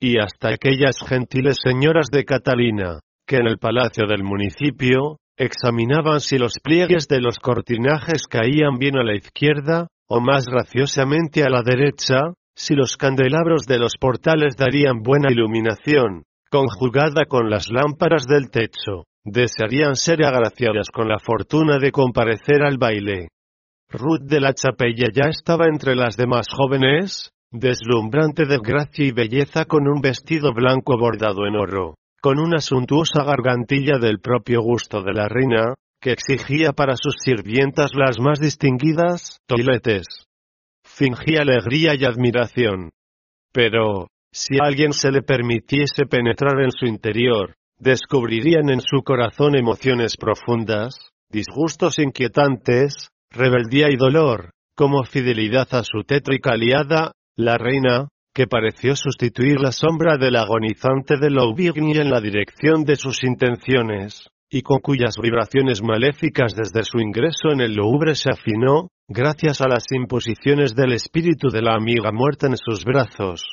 Y 0.00 0.18
hasta 0.18 0.50
aquellas 0.50 0.96
gentiles 1.06 1.58
señoras 1.62 2.06
de 2.10 2.24
Catalina, 2.24 3.00
que 3.26 3.36
en 3.36 3.46
el 3.46 3.58
palacio 3.58 4.06
del 4.06 4.22
municipio, 4.22 5.16
examinaban 5.36 6.20
si 6.20 6.38
los 6.38 6.58
pliegues 6.62 7.08
de 7.08 7.20
los 7.20 7.38
cortinajes 7.38 8.26
caían 8.28 8.78
bien 8.78 8.96
a 8.96 9.04
la 9.04 9.14
izquierda, 9.14 9.88
o 10.08 10.20
más 10.20 10.46
graciosamente 10.46 11.42
a 11.42 11.48
la 11.48 11.62
derecha, 11.62 12.34
si 12.54 12.74
los 12.74 12.96
candelabros 12.96 13.66
de 13.66 13.78
los 13.78 13.94
portales 13.98 14.56
darían 14.56 15.02
buena 15.02 15.30
iluminación, 15.30 16.24
conjugada 16.50 17.24
con 17.26 17.48
las 17.48 17.70
lámparas 17.70 18.26
del 18.26 18.50
techo, 18.50 19.04
desearían 19.24 19.96
ser 19.96 20.24
agraciadas 20.24 20.88
con 20.92 21.08
la 21.08 21.18
fortuna 21.18 21.78
de 21.78 21.92
comparecer 21.92 22.62
al 22.62 22.76
baile. 22.76 23.28
Ruth 23.88 24.22
de 24.22 24.40
la 24.40 24.52
Chapella 24.52 25.08
ya 25.12 25.30
estaba 25.30 25.66
entre 25.66 25.94
las 25.94 26.16
demás 26.16 26.48
jóvenes, 26.50 27.30
deslumbrante 27.50 28.44
de 28.46 28.58
gracia 28.58 29.04
y 29.06 29.12
belleza 29.12 29.64
con 29.64 29.86
un 29.86 30.00
vestido 30.00 30.52
blanco 30.52 30.96
bordado 30.98 31.46
en 31.46 31.56
oro, 31.56 31.94
con 32.22 32.38
una 32.38 32.60
suntuosa 32.60 33.24
gargantilla 33.24 33.98
del 33.98 34.20
propio 34.20 34.62
gusto 34.62 35.02
de 35.02 35.12
la 35.12 35.28
reina, 35.28 35.74
que 36.00 36.12
exigía 36.12 36.72
para 36.72 36.94
sus 36.96 37.16
sirvientas 37.22 37.90
las 37.94 38.18
más 38.18 38.38
distinguidas 38.38 39.40
toiletes 39.46 40.26
fingía 40.84 41.42
alegría 41.42 41.94
y 41.94 42.04
admiración. 42.04 42.90
Pero, 43.52 44.08
si 44.32 44.58
alguien 44.60 44.92
se 44.92 45.10
le 45.10 45.22
permitiese 45.22 46.06
penetrar 46.06 46.60
en 46.60 46.70
su 46.70 46.86
interior, 46.86 47.54
descubrirían 47.78 48.70
en 48.70 48.80
su 48.80 49.02
corazón 49.02 49.56
emociones 49.56 50.16
profundas, 50.16 50.94
disgustos 51.30 51.98
inquietantes, 51.98 53.08
rebeldía 53.30 53.90
y 53.90 53.96
dolor, 53.96 54.50
como 54.76 55.04
fidelidad 55.04 55.68
a 55.74 55.82
su 55.82 56.04
tétrica 56.06 56.52
aliada, 56.52 57.12
la 57.36 57.58
reina, 57.58 58.08
que 58.34 58.46
pareció 58.46 58.96
sustituir 58.96 59.60
la 59.60 59.72
sombra 59.72 60.16
del 60.16 60.36
agonizante 60.36 61.16
de 61.18 61.30
Louvigny 61.30 61.98
en 61.98 62.10
la 62.10 62.20
dirección 62.20 62.84
de 62.84 62.96
sus 62.96 63.22
intenciones, 63.24 64.28
y 64.50 64.62
con 64.62 64.80
cuyas 64.80 65.14
vibraciones 65.20 65.82
maléficas 65.82 66.54
desde 66.54 66.84
su 66.84 66.98
ingreso 66.98 67.50
en 67.52 67.60
el 67.60 67.74
Louvre 67.74 68.14
se 68.14 68.30
afinó, 68.30 68.88
gracias 69.08 69.60
a 69.60 69.68
las 69.68 69.84
imposiciones 69.92 70.74
del 70.74 70.92
espíritu 70.92 71.48
de 71.48 71.62
la 71.62 71.74
amiga 71.74 72.10
muerta 72.12 72.46
en 72.46 72.56
sus 72.56 72.84
brazos. 72.84 73.44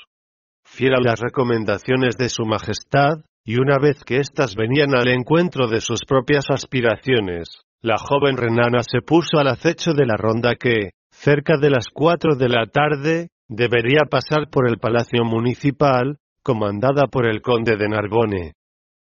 Fiel 0.66 0.94
a 0.94 1.02
las 1.02 1.20
recomendaciones 1.20 2.18
de 2.18 2.30
su 2.30 2.46
majestad, 2.46 3.24
y 3.44 3.60
una 3.60 3.78
vez 3.82 4.04
que 4.04 4.18
éstas 4.18 4.56
venían 4.56 4.94
al 4.96 5.08
encuentro 5.08 5.68
de 5.68 5.82
sus 5.82 6.02
propias 6.06 6.46
aspiraciones, 6.50 7.50
la 7.82 7.98
joven 7.98 8.38
renana 8.38 8.82
se 8.84 9.02
puso 9.02 9.38
al 9.38 9.48
acecho 9.48 9.94
de 9.94 10.06
la 10.06 10.18
ronda 10.18 10.56
que, 10.56 10.92
cerca 11.12 11.58
de 11.58 11.70
las 11.70 11.88
cuatro 11.94 12.36
de 12.36 12.50
la 12.50 12.66
tarde, 12.66 13.30
debería 13.50 14.06
pasar 14.10 14.50
por 14.50 14.70
el 14.70 14.78
palacio 14.78 15.26
municipal, 15.26 16.18
comandada 16.44 17.08
por 17.08 17.28
el 17.28 17.42
conde 17.42 17.76
de 17.76 17.90
Narbone. 17.90 18.54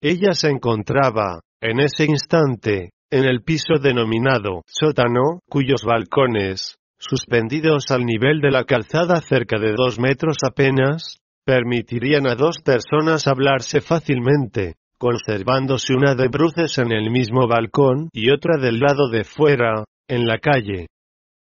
Ella 0.01 0.33
se 0.33 0.49
encontraba, 0.49 1.41
en 1.61 1.81
ese 1.81 2.05
instante, 2.05 2.91
en 3.11 3.25
el 3.25 3.43
piso 3.43 3.75
denominado 3.83 4.63
sótano, 4.67 5.41
cuyos 5.49 5.83
balcones, 5.85 6.77
suspendidos 6.99 7.91
al 7.91 8.05
nivel 8.05 8.41
de 8.41 8.51
la 8.51 8.65
calzada 8.65 9.21
cerca 9.21 9.59
de 9.59 9.73
dos 9.73 9.99
metros 9.99 10.37
apenas, 10.47 11.19
permitirían 11.45 12.29
a 12.29 12.35
dos 12.35 12.59
personas 12.65 13.27
hablarse 13.27 13.81
fácilmente, 13.81 14.75
conservándose 14.99 15.95
una 15.95 16.15
de 16.15 16.29
bruces 16.29 16.79
en 16.79 16.93
el 16.93 17.11
mismo 17.11 17.49
balcón 17.49 18.09
y 18.13 18.31
otra 18.31 18.61
del 18.61 18.79
lado 18.79 19.09
de 19.09 19.25
fuera, 19.25 19.85
en 20.07 20.27
la 20.27 20.39
calle. 20.39 20.87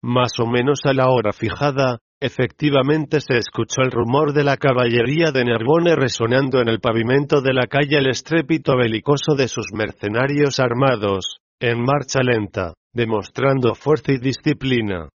Más 0.03 0.39
o 0.39 0.47
menos 0.47 0.81
a 0.85 0.93
la 0.93 1.09
hora 1.09 1.33
fijada, 1.33 1.99
efectivamente 2.25 3.21
se 3.21 3.37
escuchó 3.37 3.83
el 3.83 3.91
rumor 3.91 4.33
de 4.33 4.45
la 4.45 4.57
caballería 4.57 5.31
de 5.31 5.45
Narbonne 5.45 5.95
resonando 5.95 6.63
en 6.63 6.69
el 6.69 6.81
pavimento 6.81 7.43
de 7.43 7.53
la 7.53 7.67
calle 7.67 7.99
el 7.99 8.09
estrépito 8.09 8.79
belicoso 8.79 9.35
de 9.37 9.47
sus 9.47 9.67
mercenarios 9.75 10.59
armados, 10.59 11.37
en 11.61 11.83
marcha 11.83 12.23
lenta, 12.23 12.73
demostrando 12.95 13.75
fuerza 13.75 14.13
y 14.13 14.19
disciplina. 14.19 15.11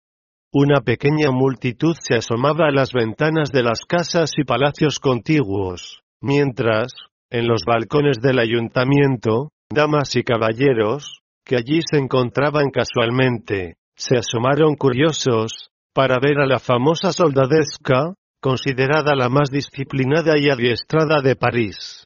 Una 0.53 0.81
pequeña 0.81 1.31
multitud 1.31 1.95
se 2.01 2.17
asomaba 2.17 2.67
a 2.67 2.73
las 2.73 2.93
ventanas 2.93 3.53
de 3.53 3.63
las 3.63 3.85
casas 3.87 4.33
y 4.37 4.43
palacios 4.43 4.99
contiguos, 4.99 6.01
mientras, 6.21 6.89
en 7.31 7.47
los 7.47 7.63
balcones 7.65 8.19
del 8.21 8.41
ayuntamiento, 8.41 9.51
damas 9.73 10.17
y 10.17 10.25
caballeros, 10.25 11.21
que 11.45 11.55
allí 11.55 11.83
se 11.89 11.99
encontraban 11.99 12.71
casualmente, 12.71 13.77
se 13.95 14.17
asomaron 14.17 14.75
curiosos, 14.75 15.71
para 15.97 16.19
ver 16.21 16.41
a 16.41 16.47
la 16.47 16.59
famosa 16.59 17.11
soldadesca, 17.11 18.13
considerada 18.43 19.15
la 19.17 19.31
más 19.31 19.51
disciplinada 19.51 20.39
y 20.39 20.51
adiestrada 20.51 21.23
de 21.23 21.37
París. 21.37 22.05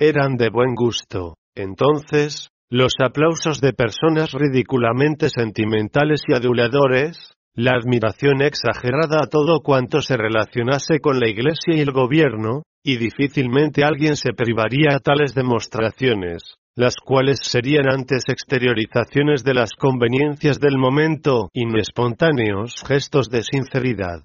Eran 0.00 0.34
de 0.36 0.50
buen 0.50 0.74
gusto, 0.74 1.36
entonces, 1.54 2.48
los 2.68 2.94
aplausos 3.00 3.60
de 3.60 3.72
personas 3.72 4.32
ridículamente 4.32 5.28
sentimentales 5.28 6.22
y 6.26 6.34
aduladores, 6.34 7.34
la 7.54 7.76
admiración 7.80 8.42
exagerada 8.42 9.22
a 9.22 9.28
todo 9.28 9.60
cuanto 9.60 10.02
se 10.02 10.16
relacionase 10.16 10.98
con 10.98 11.20
la 11.20 11.28
Iglesia 11.28 11.76
y 11.76 11.80
el 11.80 11.92
gobierno, 11.92 12.64
y 12.82 12.96
difícilmente 12.96 13.84
alguien 13.84 14.16
se 14.16 14.32
privaría 14.32 14.96
a 14.96 14.98
tales 14.98 15.36
demostraciones, 15.36 16.56
las 16.76 16.96
cuales 16.96 17.38
serían 17.42 17.88
antes 17.88 18.24
exteriorizaciones 18.28 19.44
de 19.44 19.54
las 19.54 19.72
conveniencias 19.72 20.60
del 20.60 20.78
momento 20.78 21.50
y 21.52 21.66
no 21.66 21.78
espontáneos 21.78 22.82
gestos 22.86 23.28
de 23.28 23.42
sinceridad. 23.42 24.24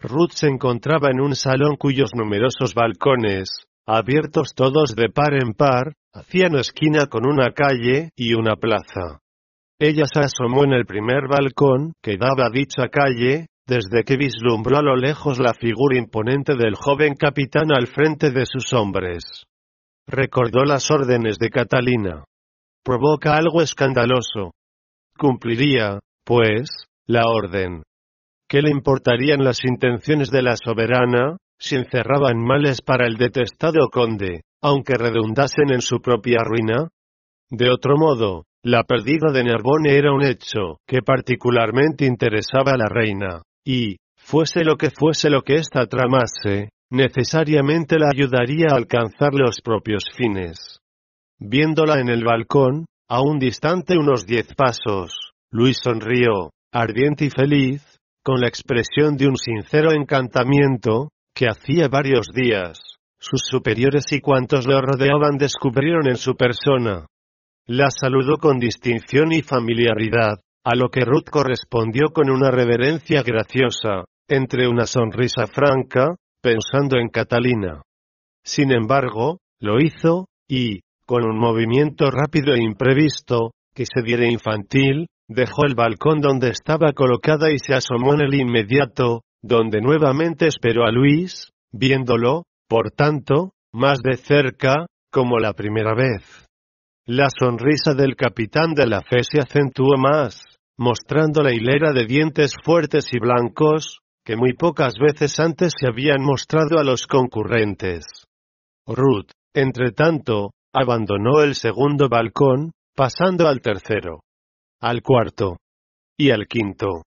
Ruth 0.00 0.32
se 0.32 0.48
encontraba 0.48 1.10
en 1.10 1.20
un 1.20 1.34
salón 1.34 1.76
cuyos 1.76 2.10
numerosos 2.14 2.74
balcones, 2.74 3.48
abiertos 3.86 4.54
todos 4.54 4.94
de 4.96 5.08
par 5.08 5.34
en 5.34 5.52
par, 5.52 5.94
hacían 6.12 6.56
esquina 6.56 7.06
con 7.06 7.26
una 7.26 7.52
calle 7.52 8.10
y 8.16 8.34
una 8.34 8.56
plaza. 8.56 9.20
Ella 9.78 10.04
se 10.06 10.20
asomó 10.20 10.64
en 10.64 10.72
el 10.72 10.86
primer 10.86 11.28
balcón 11.28 11.94
que 12.02 12.16
daba 12.16 12.46
a 12.46 12.50
dicha 12.50 12.88
calle, 12.88 13.46
desde 13.66 14.04
que 14.04 14.16
vislumbró 14.16 14.78
a 14.78 14.82
lo 14.82 14.96
lejos 14.96 15.38
la 15.38 15.54
figura 15.54 15.98
imponente 15.98 16.54
del 16.54 16.74
joven 16.74 17.14
capitán 17.14 17.72
al 17.72 17.86
frente 17.86 18.30
de 18.30 18.46
sus 18.46 18.72
hombres. 18.72 19.46
Recordó 20.06 20.64
las 20.64 20.90
órdenes 20.90 21.38
de 21.38 21.50
Catalina. 21.50 22.24
Provoca 22.84 23.36
algo 23.36 23.62
escandaloso. 23.62 24.52
Cumpliría, 25.16 26.00
pues, 26.24 26.68
la 27.06 27.22
orden. 27.26 27.82
¿Qué 28.48 28.60
le 28.60 28.70
importarían 28.70 29.42
las 29.42 29.64
intenciones 29.64 30.30
de 30.30 30.42
la 30.42 30.56
soberana, 30.56 31.38
si 31.58 31.76
encerraban 31.76 32.38
males 32.38 32.82
para 32.82 33.06
el 33.06 33.16
detestado 33.16 33.88
conde, 33.90 34.42
aunque 34.62 34.94
redundasen 34.94 35.72
en 35.72 35.80
su 35.80 36.00
propia 36.00 36.40
ruina? 36.44 36.88
De 37.50 37.70
otro 37.70 37.96
modo, 37.96 38.44
la 38.62 38.84
pérdida 38.84 39.32
de 39.32 39.44
Narbonne 39.44 39.96
era 39.96 40.12
un 40.12 40.22
hecho 40.22 40.78
que 40.86 41.00
particularmente 41.02 42.04
interesaba 42.04 42.72
a 42.72 42.76
la 42.76 42.88
reina, 42.88 43.42
y, 43.64 43.96
fuese 44.16 44.64
lo 44.64 44.76
que 44.76 44.90
fuese 44.90 45.30
lo 45.30 45.42
que 45.42 45.56
ésta 45.56 45.86
tramase, 45.86 46.68
necesariamente 46.94 47.98
la 47.98 48.08
ayudaría 48.12 48.68
a 48.70 48.76
alcanzar 48.76 49.34
los 49.34 49.60
propios 49.60 50.04
fines. 50.16 50.78
Viéndola 51.38 52.00
en 52.00 52.08
el 52.08 52.24
balcón, 52.24 52.86
a 53.08 53.20
un 53.20 53.38
distante 53.38 53.98
unos 53.98 54.26
diez 54.26 54.54
pasos, 54.54 55.32
Luis 55.50 55.78
sonrió, 55.82 56.50
ardiente 56.72 57.26
y 57.26 57.30
feliz, 57.30 57.82
con 58.22 58.40
la 58.40 58.48
expresión 58.48 59.16
de 59.16 59.26
un 59.26 59.36
sincero 59.36 59.92
encantamiento, 59.92 61.10
que 61.34 61.46
hacía 61.48 61.88
varios 61.88 62.28
días, 62.32 62.80
sus 63.18 63.42
superiores 63.42 64.12
y 64.12 64.20
cuantos 64.20 64.66
lo 64.66 64.80
rodeaban 64.80 65.36
descubrieron 65.36 66.06
en 66.06 66.16
su 66.16 66.36
persona. 66.36 67.06
La 67.66 67.88
saludó 67.90 68.36
con 68.36 68.58
distinción 68.58 69.32
y 69.32 69.42
familiaridad, 69.42 70.38
a 70.64 70.76
lo 70.76 70.90
que 70.90 71.04
Ruth 71.04 71.28
correspondió 71.30 72.08
con 72.12 72.30
una 72.30 72.50
reverencia 72.50 73.22
graciosa, 73.22 74.04
entre 74.28 74.68
una 74.68 74.86
sonrisa 74.86 75.46
franca, 75.46 76.14
pensando 76.44 76.98
en 76.98 77.08
Catalina. 77.08 77.80
Sin 78.44 78.70
embargo, 78.70 79.38
lo 79.60 79.80
hizo, 79.80 80.26
y, 80.46 80.80
con 81.06 81.24
un 81.24 81.38
movimiento 81.38 82.10
rápido 82.10 82.52
e 82.52 82.62
imprevisto, 82.62 83.52
que 83.74 83.86
se 83.86 84.02
diera 84.02 84.30
infantil, 84.30 85.06
dejó 85.26 85.64
el 85.64 85.74
balcón 85.74 86.20
donde 86.20 86.50
estaba 86.50 86.92
colocada 86.92 87.50
y 87.50 87.58
se 87.58 87.72
asomó 87.72 88.12
en 88.12 88.20
el 88.20 88.34
inmediato, 88.34 89.22
donde 89.42 89.80
nuevamente 89.80 90.46
esperó 90.46 90.84
a 90.84 90.92
Luis, 90.92 91.50
viéndolo, 91.72 92.42
por 92.68 92.90
tanto, 92.90 93.52
más 93.72 94.00
de 94.02 94.18
cerca, 94.18 94.84
como 95.10 95.38
la 95.38 95.54
primera 95.54 95.94
vez. 95.94 96.46
La 97.06 97.28
sonrisa 97.30 97.94
del 97.94 98.16
capitán 98.16 98.74
de 98.74 98.86
la 98.86 99.00
fe 99.00 99.22
se 99.22 99.38
acentuó 99.38 99.96
más, 99.96 100.42
mostrando 100.76 101.42
la 101.42 101.54
hilera 101.54 101.92
de 101.94 102.04
dientes 102.04 102.54
fuertes 102.62 103.06
y 103.14 103.18
blancos, 103.18 104.00
que 104.24 104.36
muy 104.36 104.54
pocas 104.54 104.94
veces 104.98 105.38
antes 105.38 105.72
se 105.78 105.86
habían 105.86 106.22
mostrado 106.22 106.78
a 106.78 106.84
los 106.84 107.06
concurrentes. 107.06 108.04
Ruth, 108.86 109.30
entre 109.54 109.92
tanto, 109.92 110.50
abandonó 110.72 111.42
el 111.42 111.54
segundo 111.54 112.08
balcón, 112.08 112.72
pasando 112.94 113.48
al 113.48 113.60
tercero, 113.60 114.20
al 114.80 115.02
cuarto 115.02 115.58
y 116.16 116.30
al 116.30 116.46
quinto 116.46 117.02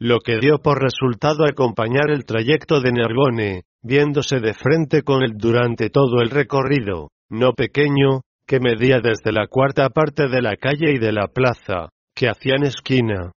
lo 0.00 0.18
que 0.20 0.38
dio 0.38 0.58
por 0.58 0.82
resultado 0.82 1.44
acompañar 1.44 2.10
el 2.10 2.24
trayecto 2.24 2.80
de 2.80 2.90
Nergone, 2.90 3.64
viéndose 3.82 4.40
de 4.40 4.54
frente 4.54 5.02
con 5.02 5.22
él 5.22 5.32
durante 5.36 5.90
todo 5.90 6.22
el 6.22 6.30
recorrido, 6.30 7.10
no 7.28 7.52
pequeño, 7.52 8.22
que 8.46 8.60
medía 8.60 9.00
desde 9.00 9.30
la 9.30 9.46
cuarta 9.46 9.90
parte 9.90 10.28
de 10.28 10.40
la 10.40 10.56
calle 10.56 10.92
y 10.94 10.98
de 10.98 11.12
la 11.12 11.28
plaza, 11.28 11.90
que 12.14 12.30
hacían 12.30 12.64
esquina. 12.64 13.32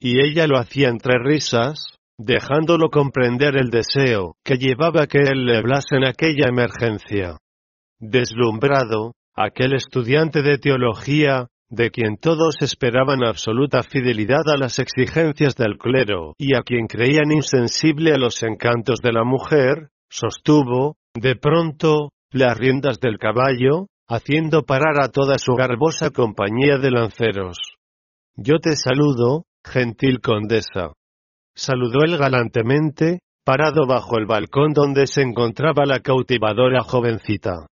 Y 0.00 0.20
ella 0.20 0.46
lo 0.46 0.56
hacía 0.56 0.88
entre 0.88 1.18
risas, 1.22 1.97
dejándolo 2.18 2.90
comprender 2.90 3.56
el 3.56 3.70
deseo 3.70 4.36
que 4.44 4.56
llevaba 4.56 5.06
que 5.06 5.18
él 5.18 5.46
le 5.46 5.56
hablase 5.56 5.96
en 5.96 6.04
aquella 6.04 6.48
emergencia. 6.48 7.38
Deslumbrado, 8.00 9.12
aquel 9.34 9.74
estudiante 9.74 10.42
de 10.42 10.58
teología, 10.58 11.46
de 11.70 11.90
quien 11.90 12.16
todos 12.16 12.56
esperaban 12.60 13.22
absoluta 13.24 13.82
fidelidad 13.82 14.48
a 14.52 14.56
las 14.56 14.78
exigencias 14.78 15.54
del 15.54 15.78
clero 15.78 16.34
y 16.38 16.56
a 16.56 16.62
quien 16.62 16.86
creían 16.86 17.30
insensible 17.30 18.12
a 18.12 18.18
los 18.18 18.42
encantos 18.42 19.00
de 19.02 19.12
la 19.12 19.24
mujer, 19.24 19.90
sostuvo, 20.10 20.96
de 21.14 21.36
pronto, 21.36 22.10
las 22.32 22.56
riendas 22.58 23.00
del 23.00 23.18
caballo, 23.18 23.86
haciendo 24.08 24.64
parar 24.64 25.02
a 25.02 25.08
toda 25.08 25.38
su 25.38 25.54
garbosa 25.54 26.10
compañía 26.10 26.78
de 26.78 26.90
lanceros. 26.90 27.58
Yo 28.34 28.58
te 28.60 28.74
saludo, 28.76 29.44
gentil 29.64 30.20
condesa. 30.20 30.92
Saludó 31.58 32.04
él 32.04 32.16
galantemente, 32.16 33.18
parado 33.44 33.84
bajo 33.84 34.16
el 34.16 34.26
balcón 34.26 34.72
donde 34.72 35.08
se 35.08 35.22
encontraba 35.22 35.84
la 35.86 35.98
cautivadora 35.98 36.84
jovencita. 36.84 37.66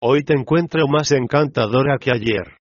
Hoy 0.00 0.24
te 0.24 0.32
encuentro 0.32 0.88
más 0.88 1.12
encantadora 1.12 1.98
que 2.00 2.12
ayer. 2.12 2.56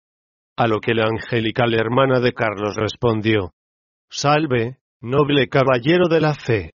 A 0.57 0.67
lo 0.67 0.81
que 0.81 0.93
la 0.93 1.05
angelical 1.05 1.73
hermana 1.73 2.19
de 2.19 2.33
Carlos 2.33 2.75
respondió. 2.75 3.51
Salve, 4.09 4.79
noble 4.99 5.47
caballero 5.47 6.09
de 6.09 6.19
la 6.19 6.33
fe. 6.33 6.71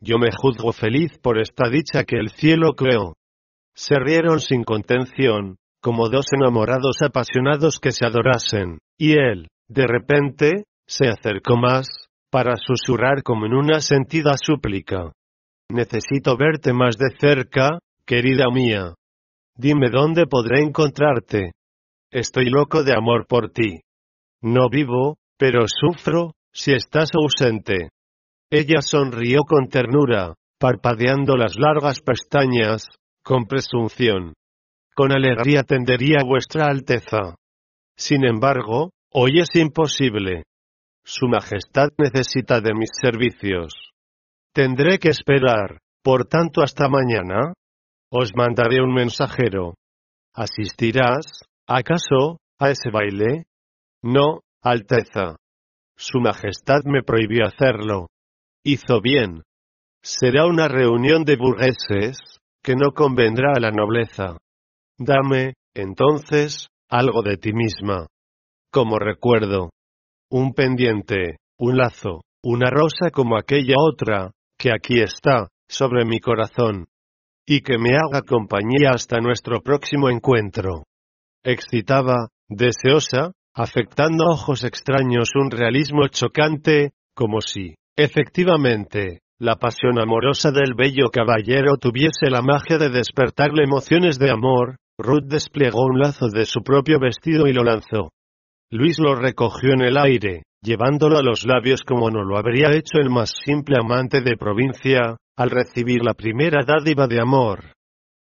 Yo 0.00 0.18
me 0.18 0.30
juzgo 0.36 0.72
feliz 0.72 1.16
por 1.22 1.38
esta 1.38 1.68
dicha 1.68 2.02
que 2.02 2.16
el 2.16 2.30
cielo 2.30 2.72
creó. 2.72 3.14
Se 3.76 3.94
rieron 3.94 4.40
sin 4.40 4.64
contención, 4.64 5.58
como 5.80 6.08
dos 6.08 6.26
enamorados 6.32 7.00
apasionados 7.00 7.78
que 7.78 7.92
se 7.92 8.06
adorasen, 8.06 8.78
y 8.98 9.12
él, 9.12 9.46
de 9.68 9.86
repente, 9.86 10.64
se 10.88 11.06
acercó 11.06 11.56
más, 11.56 12.05
para 12.30 12.56
susurrar 12.56 13.22
como 13.22 13.46
en 13.46 13.54
una 13.54 13.80
sentida 13.80 14.32
súplica. 14.40 15.12
Necesito 15.70 16.36
verte 16.36 16.72
más 16.72 16.96
de 16.96 17.16
cerca, 17.18 17.78
querida 18.04 18.46
mía. 18.52 18.94
Dime 19.56 19.90
dónde 19.90 20.26
podré 20.26 20.62
encontrarte. 20.62 21.52
Estoy 22.10 22.50
loco 22.50 22.84
de 22.84 22.94
amor 22.94 23.26
por 23.26 23.50
ti. 23.50 23.80
No 24.42 24.68
vivo, 24.68 25.16
pero 25.38 25.66
sufro, 25.66 26.32
si 26.52 26.72
estás 26.72 27.10
ausente. 27.14 27.88
Ella 28.50 28.80
sonrió 28.80 29.40
con 29.40 29.68
ternura, 29.68 30.34
parpadeando 30.58 31.36
las 31.36 31.56
largas 31.58 32.00
pestañas, 32.00 32.86
con 33.22 33.46
presunción. 33.46 34.34
Con 34.94 35.12
alegría 35.12 35.62
tendería 35.64 36.18
vuestra 36.24 36.66
Alteza. 36.66 37.34
Sin 37.96 38.24
embargo, 38.24 38.90
hoy 39.12 39.40
es 39.40 39.54
imposible. 39.54 40.44
Su 41.08 41.28
Majestad 41.28 41.90
necesita 41.98 42.60
de 42.60 42.74
mis 42.74 42.90
servicios. 43.00 43.72
Tendré 44.52 44.98
que 44.98 45.10
esperar, 45.10 45.78
por 46.02 46.24
tanto 46.24 46.62
hasta 46.62 46.88
mañana. 46.88 47.52
Os 48.10 48.32
mandaré 48.34 48.82
un 48.82 48.92
mensajero. 48.92 49.74
¿Asistirás? 50.34 51.44
¿Acaso, 51.68 52.38
a 52.58 52.70
ese 52.70 52.90
baile? 52.90 53.44
No, 54.02 54.40
Alteza. 54.60 55.36
Su 55.96 56.18
Majestad 56.18 56.80
me 56.86 57.04
prohibió 57.04 57.46
hacerlo. 57.46 58.08
Hizo 58.64 59.00
bien. 59.00 59.44
Será 60.02 60.46
una 60.46 60.66
reunión 60.66 61.24
de 61.24 61.36
burgueses, 61.36 62.18
que 62.64 62.74
no 62.74 62.90
convendrá 62.90 63.52
a 63.54 63.60
la 63.60 63.70
nobleza. 63.70 64.38
Dame, 64.98 65.54
entonces, 65.72 66.66
algo 66.90 67.22
de 67.22 67.36
ti 67.36 67.52
misma. 67.52 68.08
Como 68.72 68.98
recuerdo. 68.98 69.70
Un 70.30 70.52
pendiente, 70.54 71.38
un 71.58 71.76
lazo, 71.76 72.22
una 72.42 72.70
rosa 72.70 73.10
como 73.12 73.36
aquella 73.36 73.76
otra, 73.78 74.32
que 74.58 74.72
aquí 74.72 75.00
está, 75.00 75.48
sobre 75.68 76.04
mi 76.04 76.20
corazón. 76.20 76.86
Y 77.46 77.60
que 77.60 77.78
me 77.78 77.96
haga 77.96 78.22
compañía 78.22 78.90
hasta 78.92 79.18
nuestro 79.18 79.60
próximo 79.60 80.10
encuentro 80.10 80.82
excitaba, 81.46 82.28
deseosa, 82.48 83.32
afectando 83.54 84.24
a 84.24 84.32
ojos 84.32 84.64
extraños 84.64 85.30
un 85.34 85.50
realismo 85.50 86.08
chocante, 86.08 86.90
como 87.14 87.40
si, 87.40 87.76
efectivamente, 87.96 89.20
la 89.38 89.56
pasión 89.56 90.00
amorosa 90.00 90.50
del 90.50 90.74
bello 90.74 91.08
caballero 91.10 91.76
tuviese 91.76 92.30
la 92.30 92.42
magia 92.42 92.78
de 92.78 92.90
despertarle 92.90 93.62
emociones 93.62 94.18
de 94.18 94.30
amor, 94.30 94.76
Ruth 94.98 95.26
desplegó 95.26 95.84
un 95.84 96.00
lazo 96.00 96.28
de 96.28 96.46
su 96.46 96.62
propio 96.62 96.98
vestido 96.98 97.46
y 97.46 97.52
lo 97.52 97.62
lanzó. 97.62 98.10
Luis 98.70 98.98
lo 98.98 99.14
recogió 99.14 99.72
en 99.72 99.82
el 99.82 99.96
aire, 99.96 100.42
llevándolo 100.60 101.18
a 101.18 101.22
los 101.22 101.46
labios 101.46 101.84
como 101.84 102.10
no 102.10 102.24
lo 102.24 102.36
habría 102.36 102.72
hecho 102.72 102.98
el 102.98 103.10
más 103.10 103.30
simple 103.44 103.76
amante 103.78 104.20
de 104.20 104.36
provincia, 104.36 105.16
al 105.36 105.50
recibir 105.50 106.02
la 106.02 106.14
primera 106.14 106.64
dádiva 106.66 107.06
de 107.06 107.20
amor. 107.20 107.72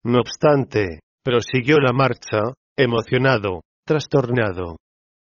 No 0.04 0.20
obstante, 0.20 1.00
prosiguió 1.22 1.78
la 1.78 1.92
marcha, 1.92 2.40
emocionado, 2.76 3.62
trastornado. 3.86 4.76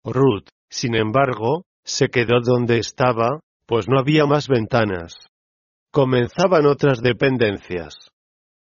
Ruth, 0.05 0.47
sin 0.69 0.95
embargo, 0.95 1.63
se 1.83 2.07
quedó 2.07 2.39
donde 2.41 2.77
estaba, 2.77 3.39
pues 3.65 3.89
no 3.89 3.99
había 3.99 4.25
más 4.25 4.47
ventanas. 4.47 5.27
Comenzaban 5.91 6.65
otras 6.65 7.01
dependencias. 7.01 7.95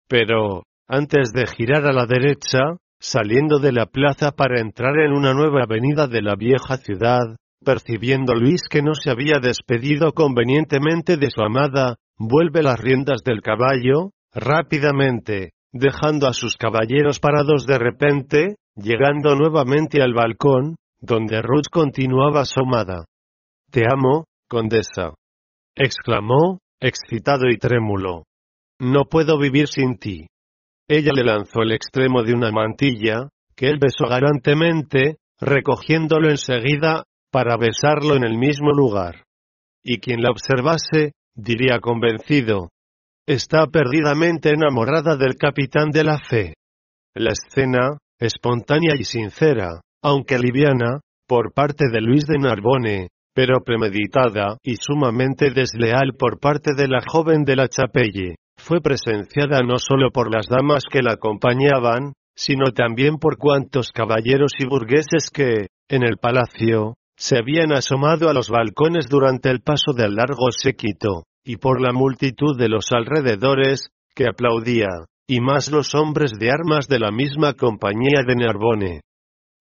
Pero, 0.09 0.63
antes 0.87 1.33
de 1.33 1.47
girar 1.47 1.85
a 1.87 1.93
la 1.93 2.07
derecha, 2.07 2.77
saliendo 3.01 3.59
de 3.59 3.73
la 3.73 3.87
plaza 3.87 4.33
para 4.33 4.61
entrar 4.61 4.99
en 4.99 5.13
una 5.13 5.35
nueva 5.35 5.63
avenida 5.63 6.07
de 6.07 6.23
la 6.23 6.35
vieja 6.35 6.77
ciudad, 6.79 7.37
percibiendo 7.65 8.35
Luis 8.35 8.63
que 8.69 8.83
no 8.83 8.95
se 8.95 9.11
había 9.11 9.39
despedido 9.41 10.13
convenientemente 10.13 11.17
de 11.17 11.31
su 11.31 11.43
amada, 11.43 11.97
vuelve 12.19 12.63
las 12.63 12.79
riendas 12.79 13.23
del 13.25 13.43
caballo, 13.43 14.11
rápidamente, 14.33 15.53
dejando 15.73 16.27
a 16.27 16.33
sus 16.33 16.57
caballeros 16.57 17.21
parados 17.21 17.67
de 17.67 17.79
repente, 17.79 18.57
llegando 18.75 19.35
nuevamente 19.37 20.03
al 20.03 20.15
balcón, 20.15 20.77
donde 21.01 21.43
Ruth 21.43 21.69
continuaba 21.71 22.41
asomada. 22.43 23.05
Te 23.71 23.83
amo, 23.91 24.25
condesa. 24.49 25.15
exclamó, 25.77 26.59
excitado 26.81 27.49
y 27.49 27.59
trémulo. 27.59 28.25
No 28.81 29.05
puedo 29.05 29.39
vivir 29.39 29.69
sin 29.69 29.99
ti. 29.99 30.27
Ella 30.89 31.13
le 31.15 31.23
lanzó 31.23 31.61
el 31.63 31.73
extremo 31.73 32.23
de 32.23 32.33
una 32.33 32.51
mantilla, 32.51 33.29
que 33.55 33.69
él 33.69 33.79
besó 33.79 34.09
galantemente, 34.09 35.17
recogiéndolo 35.39 36.31
enseguida, 36.31 37.05
para 37.31 37.59
besarlo 37.59 38.17
en 38.17 38.25
el 38.25 38.39
mismo 38.39 38.71
lugar. 38.73 39.25
Y 39.85 39.99
quien 39.99 40.23
la 40.23 40.31
observase, 40.31 41.13
diría 41.35 41.79
convencido, 41.81 42.71
está 43.27 43.67
perdidamente 43.67 44.51
enamorada 44.51 45.17
del 45.17 45.37
capitán 45.37 45.91
de 45.91 46.05
la 46.05 46.19
fe. 46.19 46.55
La 47.15 47.33
escena, 47.33 47.99
espontánea 48.19 48.95
y 48.99 49.05
sincera, 49.05 49.83
aunque 50.03 50.39
liviana, 50.39 51.01
por 51.27 51.53
parte 51.53 51.85
de 51.93 52.01
Luis 52.01 52.27
de 52.27 52.39
Narbone, 52.39 53.09
pero 53.35 53.63
premeditada 53.63 54.57
y 54.63 54.77
sumamente 54.77 55.51
desleal 55.51 56.15
por 56.19 56.41
parte 56.41 56.73
de 56.75 56.89
la 56.89 57.03
joven 57.07 57.45
de 57.45 57.57
la 57.57 57.69
Chapelle, 57.69 58.37
fue 58.59 58.81
presenciada 58.81 59.61
no 59.63 59.79
solo 59.79 60.11
por 60.11 60.33
las 60.35 60.47
damas 60.49 60.85
que 60.91 61.01
la 61.01 61.13
acompañaban, 61.13 62.13
sino 62.37 62.73
también 62.73 63.19
por 63.19 63.39
cuantos 63.39 63.91
caballeros 63.91 64.53
y 64.59 64.67
burgueses 64.67 65.31
que, 65.33 65.69
en 65.89 66.03
el 66.03 66.19
palacio, 66.19 66.95
se 67.17 67.37
habían 67.39 67.73
asomado 67.73 68.29
a 68.29 68.35
los 68.35 68.51
balcones 68.51 69.09
durante 69.09 69.51
el 69.51 69.61
paso 69.61 69.93
del 69.93 70.15
largo 70.15 70.51
séquito, 70.51 71.25
y 71.45 71.57
por 71.57 71.81
la 71.81 71.93
multitud 71.93 72.57
de 72.59 72.69
los 72.69 72.93
alrededores, 72.93 73.89
que 74.15 74.27
aplaudía, 74.27 74.89
y 75.27 75.41
más 75.41 75.71
los 75.71 75.95
hombres 75.95 76.33
de 76.39 76.51
armas 76.51 76.89
de 76.89 76.99
la 76.99 77.11
misma 77.11 77.55
compañía 77.55 78.23
de 78.27 78.37
Narbone. 78.37 79.01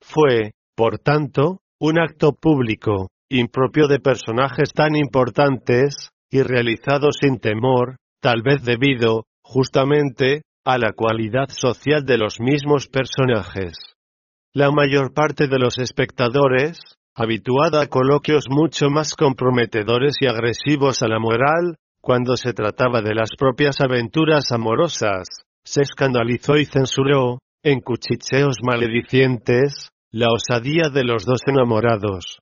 Fue, 0.02 0.52
por 0.76 1.00
tanto, 1.00 1.62
un 1.80 2.00
acto 2.00 2.34
público, 2.34 3.10
impropio 3.30 3.88
de 3.88 4.00
personajes 4.00 4.72
tan 4.74 4.96
importantes, 4.96 6.10
y 6.30 6.42
realizado 6.42 7.10
sin 7.12 7.40
temor, 7.40 7.98
tal 8.22 8.42
vez 8.42 8.64
debido, 8.64 9.26
justamente, 9.42 10.44
a 10.66 10.78
la 10.78 10.92
cualidad 10.94 11.50
social 11.50 12.06
de 12.06 12.18
los 12.18 12.40
mismos 12.40 12.88
personajes. 12.88 13.78
La 14.54 14.72
mayor 14.72 15.14
parte 15.14 15.48
de 15.48 15.60
los 15.60 15.78
espectadores, 15.78 16.80
habituada 17.16 17.82
a 17.82 17.88
coloquios 17.88 18.46
mucho 18.50 18.90
más 18.90 19.16
comprometedores 19.16 20.16
y 20.20 20.28
agresivos 20.28 21.02
a 21.02 21.08
la 21.08 21.20
moral, 21.20 21.78
cuando 22.02 22.38
se 22.38 22.54
trataba 22.54 23.02
de 23.02 23.16
las 23.16 23.30
propias 23.38 23.82
aventuras 23.82 24.52
amorosas, 24.52 25.28
se 25.64 25.82
escandalizó 25.82 26.58
y 26.58 26.66
censuró, 26.66 27.40
en 27.64 27.82
cuchicheos 27.82 28.58
maledicientes, 28.62 29.90
la 30.12 30.28
osadía 30.32 30.90
de 30.94 31.04
los 31.04 31.26
dos 31.26 31.42
enamorados. 31.48 32.40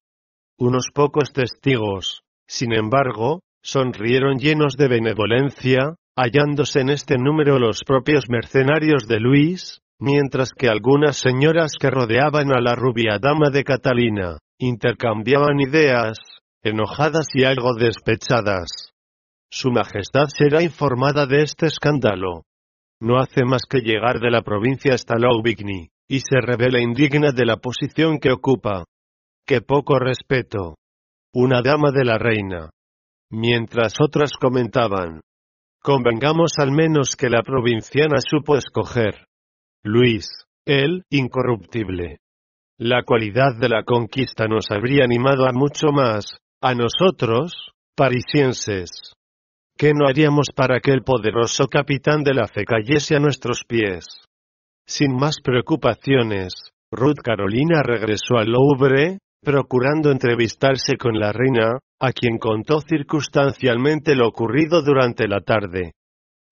Unos 0.57 0.89
pocos 0.93 1.33
testigos, 1.33 2.21
sin 2.47 2.73
embargo, 2.73 3.41
sonrieron 3.65 4.37
llenos 4.37 4.77
de 4.77 4.87
benevolencia, 4.87 5.95
hallándose 6.15 6.81
en 6.81 6.89
este 6.89 7.17
número 7.17 7.57
los 7.57 7.83
propios 7.83 8.29
mercenarios 8.29 9.07
de 9.07 9.19
Luis, 9.19 9.81
mientras 9.99 10.51
que 10.55 10.69
algunas 10.69 11.17
señoras 11.17 11.71
que 11.79 11.89
rodeaban 11.89 12.51
a 12.51 12.61
la 12.61 12.75
rubia 12.75 13.17
dama 13.19 13.49
de 13.49 13.63
Catalina, 13.63 14.37
intercambiaban 14.59 15.59
ideas, 15.59 16.19
enojadas 16.63 17.25
y 17.33 17.43
algo 17.43 17.73
despechadas. 17.73 18.91
Su 19.49 19.71
Majestad 19.71 20.27
será 20.27 20.61
informada 20.61 21.25
de 21.25 21.41
este 21.41 21.65
escándalo. 21.65 22.43
No 23.01 23.17
hace 23.17 23.45
más 23.45 23.63
que 23.67 23.79
llegar 23.79 24.19
de 24.19 24.29
la 24.29 24.43
provincia 24.43 24.93
hasta 24.93 25.17
Louvigny, 25.17 25.89
y 26.07 26.19
se 26.19 26.39
revela 26.39 26.79
indigna 26.79 27.31
de 27.31 27.45
la 27.45 27.57
posición 27.57 28.19
que 28.19 28.31
ocupa. 28.31 28.83
¡Qué 29.47 29.61
poco 29.61 29.97
respeto! 29.97 30.75
Una 31.33 31.63
dama 31.63 31.91
de 31.91 32.05
la 32.05 32.19
reina. 32.19 32.69
Mientras 33.31 33.95
otras 33.99 34.33
comentaban. 34.39 35.21
Convengamos 35.81 36.53
al 36.57 36.71
menos 36.71 37.15
que 37.15 37.29
la 37.29 37.41
provinciana 37.43 38.17
supo 38.19 38.55
escoger. 38.55 39.27
Luis, 39.83 40.27
el 40.65 41.03
incorruptible. 41.09 42.19
La 42.77 43.03
cualidad 43.03 43.55
de 43.59 43.69
la 43.69 43.83
conquista 43.83 44.47
nos 44.47 44.69
habría 44.69 45.05
animado 45.05 45.47
a 45.47 45.53
mucho 45.53 45.91
más, 45.93 46.37
a 46.61 46.73
nosotros, 46.73 47.71
parisienses. 47.95 49.13
¿Qué 49.77 49.91
no 49.93 50.07
haríamos 50.07 50.47
para 50.55 50.79
que 50.79 50.91
el 50.91 51.03
poderoso 51.03 51.67
capitán 51.67 52.23
de 52.23 52.33
la 52.33 52.47
fe 52.47 52.65
cayese 52.65 53.15
a 53.15 53.19
nuestros 53.19 53.63
pies? 53.67 54.05
Sin 54.87 55.15
más 55.15 55.39
preocupaciones, 55.43 56.53
Ruth 56.91 57.19
Carolina 57.23 57.81
regresó 57.83 58.37
al 58.37 58.51
Louvre, 58.51 59.19
procurando 59.45 60.11
entrevistarse 60.11 60.97
con 60.97 61.17
la 61.17 61.31
reina, 61.31 61.79
a 62.01 62.11
quien 62.11 62.37
contó 62.37 62.81
circunstancialmente 62.81 64.15
lo 64.15 64.27
ocurrido 64.27 64.81
durante 64.81 65.29
la 65.29 65.39
tarde. 65.39 65.93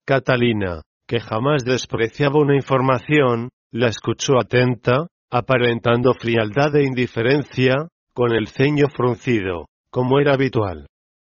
Catalina, 0.06 0.82
que 1.08 1.20
jamás 1.20 1.66
despreciaba 1.66 2.40
una 2.40 2.56
información, 2.56 3.50
la 3.72 3.88
escuchó 3.88 4.40
atenta, 4.40 5.08
aparentando 5.30 6.14
frialdad 6.14 6.76
e 6.76 6.86
indiferencia, 6.86 7.88
con 8.14 8.32
el 8.32 8.48
ceño 8.48 8.88
fruncido, 8.96 9.66
como 9.92 10.20
era 10.20 10.34
habitual. 10.34 10.86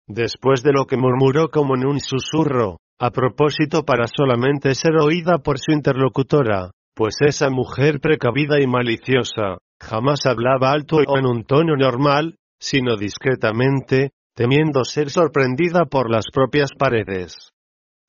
Después 0.06 0.62
de 0.62 0.72
lo 0.72 0.86
que 0.86 0.96
murmuró 0.96 1.48
como 1.48 1.76
en 1.76 1.86
un 1.86 2.00
susurro, 2.00 2.78
a 2.98 3.10
propósito 3.10 3.84
para 3.84 4.06
solamente 4.06 4.74
ser 4.74 4.96
oída 4.96 5.38
por 5.38 5.58
su 5.58 5.72
interlocutora, 5.72 6.72
pues 6.94 7.16
esa 7.20 7.48
mujer 7.48 8.00
precavida 8.00 8.60
y 8.60 8.66
maliciosa, 8.66 9.58
jamás 9.84 10.26
hablaba 10.26 10.72
alto 10.72 10.96
o 11.06 11.18
en 11.18 11.26
un 11.26 11.44
tono 11.44 11.76
normal, 11.76 12.36
sino 12.58 12.96
discretamente, 12.96 14.10
temiendo 14.34 14.84
ser 14.84 15.10
sorprendida 15.10 15.84
por 15.84 16.10
las 16.10 16.24
propias 16.32 16.70
paredes. 16.76 17.50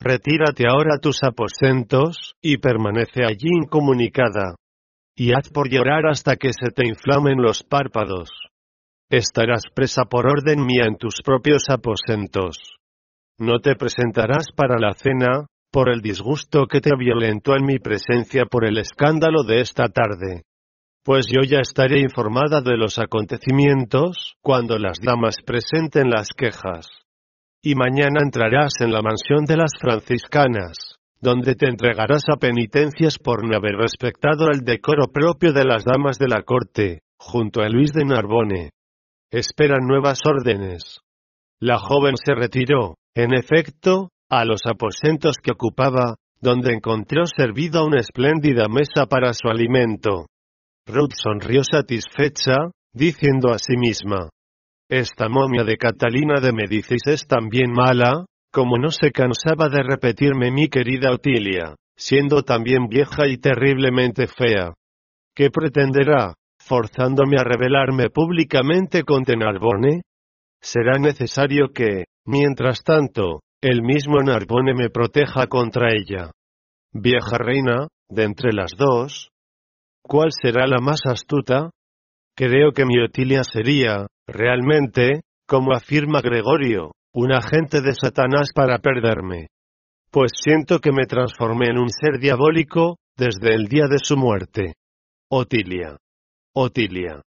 Retírate 0.00 0.64
ahora 0.68 0.96
a 0.96 0.98
tus 0.98 1.22
aposentos, 1.22 2.34
y 2.42 2.58
permanece 2.58 3.24
allí 3.24 3.48
incomunicada, 3.48 4.56
y 5.14 5.32
haz 5.32 5.48
por 5.50 5.70
llorar 5.70 6.06
hasta 6.06 6.36
que 6.36 6.52
se 6.52 6.70
te 6.70 6.86
inflamen 6.86 7.40
los 7.40 7.62
párpados. 7.62 8.30
Estarás 9.08 9.62
presa 9.74 10.04
por 10.04 10.26
orden 10.26 10.66
mía 10.66 10.84
en 10.86 10.96
tus 10.96 11.22
propios 11.24 11.64
aposentos. 11.70 12.76
No 13.38 13.60
te 13.60 13.76
presentarás 13.76 14.46
para 14.54 14.78
la 14.78 14.92
cena, 14.94 15.46
por 15.70 15.90
el 15.90 16.00
disgusto 16.00 16.66
que 16.66 16.80
te 16.80 16.90
violentó 16.96 17.54
en 17.54 17.64
mi 17.64 17.78
presencia 17.78 18.46
por 18.46 18.64
el 18.66 18.78
escándalo 18.78 19.42
de 19.44 19.60
esta 19.60 19.88
tarde. 19.88 20.42
Pues 21.06 21.26
yo 21.32 21.40
ya 21.48 21.60
estaré 21.60 22.00
informada 22.00 22.60
de 22.60 22.76
los 22.76 22.98
acontecimientos, 22.98 24.36
cuando 24.42 24.78
las 24.78 24.98
damas 25.00 25.36
presenten 25.46 26.10
las 26.10 26.28
quejas. 26.36 26.88
Y 27.62 27.76
mañana 27.76 28.20
entrarás 28.22 28.72
en 28.80 28.92
la 28.92 29.00
mansión 29.00 29.44
de 29.46 29.56
las 29.56 29.70
franciscanas 29.80 30.96
donde 31.20 31.54
te 31.54 31.66
entregarás 31.66 32.24
a 32.32 32.36
penitencias 32.36 33.18
por 33.18 33.44
no 33.44 33.56
haber 33.56 33.76
respetado 33.76 34.48
el 34.52 34.60
decoro 34.60 35.06
propio 35.08 35.52
de 35.52 35.64
las 35.64 35.84
damas 35.84 36.18
de 36.18 36.28
la 36.28 36.42
corte, 36.42 37.00
junto 37.18 37.62
a 37.62 37.68
Luis 37.68 37.92
de 37.92 38.04
Narbone. 38.04 38.70
Esperan 39.30 39.86
nuevas 39.86 40.20
órdenes. 40.26 41.00
La 41.58 41.78
joven 41.78 42.16
se 42.16 42.34
retiró, 42.34 42.96
en 43.14 43.34
efecto, 43.34 44.10
a 44.28 44.44
los 44.44 44.66
aposentos 44.66 45.36
que 45.42 45.52
ocupaba, 45.52 46.16
donde 46.40 46.74
encontró 46.74 47.24
servida 47.26 47.82
una 47.82 48.00
espléndida 48.00 48.68
mesa 48.68 49.06
para 49.06 49.32
su 49.32 49.48
alimento. 49.48 50.26
Ruth 50.86 51.14
sonrió 51.14 51.62
satisfecha, 51.64 52.70
diciendo 52.94 53.50
a 53.50 53.58
sí 53.58 53.76
misma, 53.76 54.28
Esta 54.88 55.28
momia 55.28 55.64
de 55.64 55.76
Catalina 55.76 56.40
de 56.40 56.52
Medicis 56.52 57.02
es 57.06 57.26
también 57.26 57.72
mala, 57.72 58.24
como 58.52 58.78
no 58.78 58.90
se 58.90 59.10
cansaba 59.10 59.68
de 59.68 59.82
repetirme 59.82 60.52
mi 60.52 60.68
querida 60.68 61.10
Otilia, 61.10 61.74
siendo 61.96 62.42
también 62.42 62.86
vieja 62.86 63.26
y 63.26 63.36
terriblemente 63.38 64.28
fea. 64.28 64.74
¿Qué 65.34 65.50
pretenderá, 65.50 66.34
forzándome 66.60 67.36
a 67.38 67.44
rebelarme 67.44 68.08
públicamente 68.08 69.02
contra 69.02 69.36
Narbone? 69.36 70.02
Será 70.62 70.98
necesario 70.98 71.72
que, 71.74 72.04
mientras 72.24 72.84
tanto, 72.84 73.40
el 73.60 73.82
mismo 73.82 74.22
Narbone 74.22 74.72
me 74.72 74.88
proteja 74.90 75.48
contra 75.48 75.88
ella. 75.92 76.30
Vieja 76.92 77.38
reina, 77.38 77.88
de 78.08 78.22
entre 78.22 78.52
las 78.52 78.70
dos, 78.78 79.30
¿cuál 80.06 80.30
será 80.30 80.66
la 80.66 80.78
más 80.80 81.00
astuta? 81.06 81.70
Creo 82.36 82.72
que 82.72 82.84
mi 82.84 82.98
Otilia 83.02 83.42
sería, 83.44 84.06
realmente, 84.26 85.22
como 85.46 85.74
afirma 85.74 86.20
Gregorio, 86.20 86.92
un 87.14 87.32
agente 87.32 87.80
de 87.80 87.94
Satanás 87.94 88.50
para 88.54 88.78
perderme. 88.78 89.48
Pues 90.10 90.32
siento 90.34 90.80
que 90.80 90.92
me 90.92 91.06
transformé 91.06 91.66
en 91.70 91.78
un 91.78 91.90
ser 91.90 92.20
diabólico, 92.20 92.96
desde 93.16 93.54
el 93.54 93.66
día 93.66 93.86
de 93.88 93.98
su 93.98 94.16
muerte. 94.16 94.74
Otilia. 95.30 95.96
Otilia. 96.54 97.22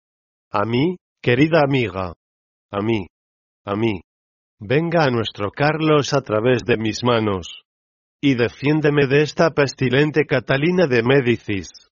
A 0.53 0.65
mí, 0.65 0.97
querida 1.23 1.63
amiga. 1.63 2.13
A 2.71 2.81
mí. 2.83 3.07
A 3.65 3.75
mí. 3.75 4.01
Venga 4.61 5.05
a 5.05 5.11
nuestro 5.11 5.51
Carlos 5.51 6.13
a 6.13 6.21
través 6.21 6.65
de 6.65 6.77
mis 6.77 7.03
manos. 7.03 7.63
Y 8.21 8.35
defiéndeme 8.35 9.07
de 9.07 9.23
esta 9.23 9.51
pestilente 9.51 10.27
Catalina 10.27 10.87
de 10.87 11.03
Médicis. 11.03 11.88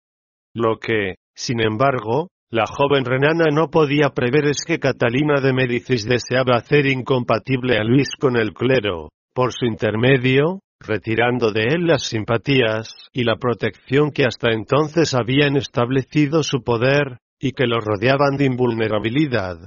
Lo 0.56 0.78
que, 0.78 1.16
sin 1.34 1.60
embargo, 1.60 2.30
la 2.50 2.64
joven 2.66 3.04
renana 3.04 3.44
no 3.52 3.68
podía 3.68 4.08
prever 4.14 4.46
es 4.46 4.64
que 4.66 4.78
Catalina 4.78 5.42
de 5.42 5.52
Médicis 5.52 6.08
deseaba 6.08 6.56
hacer 6.56 6.86
incompatible 6.86 7.76
a 7.76 7.84
Luis 7.84 8.08
con 8.18 8.38
el 8.38 8.54
clero, 8.54 9.10
por 9.34 9.52
su 9.52 9.66
intermedio, 9.66 10.60
retirando 10.80 11.52
de 11.52 11.64
él 11.64 11.86
las 11.86 12.04
simpatías 12.04 12.94
y 13.12 13.24
la 13.24 13.36
protección 13.36 14.12
que 14.12 14.24
hasta 14.24 14.50
entonces 14.50 15.12
habían 15.12 15.58
establecido 15.58 16.42
su 16.42 16.64
poder, 16.64 17.18
y 17.38 17.52
que 17.52 17.66
lo 17.66 17.78
rodeaban 17.78 18.38
de 18.38 18.46
invulnerabilidad. 18.46 19.58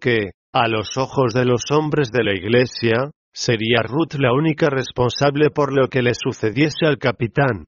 Que, 0.00 0.32
a 0.52 0.66
los 0.66 0.96
ojos 0.96 1.32
de 1.32 1.44
los 1.44 1.70
hombres 1.70 2.10
de 2.10 2.24
la 2.24 2.34
Iglesia, 2.34 3.12
sería 3.32 3.82
Ruth 3.84 4.14
la 4.18 4.32
única 4.32 4.68
responsable 4.68 5.50
por 5.50 5.72
lo 5.72 5.86
que 5.86 6.02
le 6.02 6.14
sucediese 6.14 6.86
al 6.86 6.98
capitán. 6.98 7.66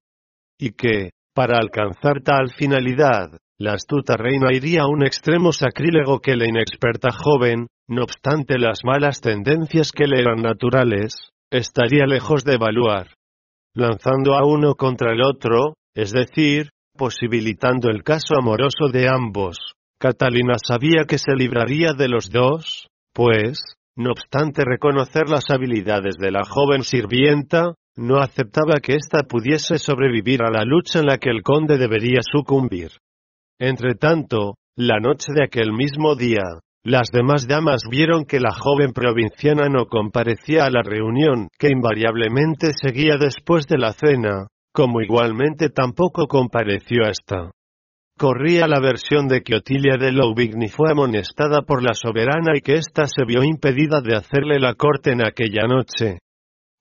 Y 0.58 0.72
que, 0.72 1.10
para 1.36 1.58
alcanzar 1.58 2.22
tal 2.24 2.48
finalidad, 2.56 3.28
la 3.58 3.74
astuta 3.74 4.16
reina 4.16 4.54
iría 4.54 4.84
a 4.84 4.88
un 4.88 5.04
extremo 5.04 5.52
sacrílego 5.52 6.20
que 6.20 6.34
la 6.34 6.48
inexperta 6.48 7.10
joven, 7.12 7.66
no 7.86 8.04
obstante 8.04 8.58
las 8.58 8.78
malas 8.84 9.20
tendencias 9.20 9.92
que 9.92 10.06
le 10.06 10.18
eran 10.18 10.40
naturales, 10.40 11.14
estaría 11.50 12.06
lejos 12.06 12.42
de 12.42 12.54
evaluar. 12.54 13.08
Lanzando 13.74 14.34
a 14.34 14.46
uno 14.46 14.76
contra 14.76 15.12
el 15.12 15.20
otro, 15.20 15.74
es 15.94 16.10
decir, 16.10 16.70
posibilitando 16.96 17.90
el 17.90 18.02
caso 18.02 18.34
amoroso 18.38 18.88
de 18.90 19.06
ambos. 19.06 19.58
Catalina 20.00 20.54
sabía 20.56 21.04
que 21.06 21.18
se 21.18 21.34
libraría 21.36 21.92
de 21.92 22.08
los 22.08 22.30
dos, 22.30 22.88
pues, 23.12 23.62
no 23.94 24.12
obstante 24.12 24.62
reconocer 24.64 25.28
las 25.28 25.50
habilidades 25.50 26.16
de 26.18 26.30
la 26.30 26.44
joven 26.48 26.82
sirvienta, 26.82 27.74
no 27.96 28.18
aceptaba 28.18 28.80
que 28.82 28.94
ésta 28.94 29.24
pudiese 29.28 29.78
sobrevivir 29.78 30.42
a 30.42 30.50
la 30.50 30.64
lucha 30.64 31.00
en 31.00 31.06
la 31.06 31.18
que 31.18 31.30
el 31.30 31.42
conde 31.42 31.78
debería 31.78 32.20
sucumbir. 32.22 32.90
Entretanto, 33.58 34.54
la 34.76 35.00
noche 35.00 35.32
de 35.34 35.44
aquel 35.44 35.72
mismo 35.72 36.14
día, 36.14 36.42
las 36.84 37.08
demás 37.10 37.48
damas 37.48 37.82
vieron 37.90 38.26
que 38.26 38.38
la 38.38 38.52
joven 38.52 38.92
provinciana 38.92 39.68
no 39.68 39.86
comparecía 39.86 40.66
a 40.66 40.70
la 40.70 40.82
reunión 40.82 41.48
que 41.58 41.70
invariablemente 41.70 42.72
seguía 42.80 43.16
después 43.18 43.66
de 43.66 43.78
la 43.78 43.92
cena, 43.92 44.46
como 44.72 45.00
igualmente 45.00 45.70
tampoco 45.70 46.26
compareció 46.26 47.08
esta. 47.08 47.50
Corría 48.18 48.68
la 48.68 48.80
versión 48.80 49.28
de 49.28 49.42
que 49.42 49.56
Otilia 49.56 49.96
de 49.98 50.12
Louvigny 50.12 50.68
fue 50.68 50.90
amonestada 50.90 51.62
por 51.62 51.82
la 51.82 51.94
soberana 51.94 52.52
y 52.54 52.60
que 52.60 52.74
ésta 52.74 53.06
se 53.06 53.24
vio 53.26 53.42
impedida 53.42 54.00
de 54.00 54.16
hacerle 54.16 54.58
la 54.58 54.74
corte 54.74 55.12
en 55.12 55.26
aquella 55.26 55.66
noche. 55.66 56.18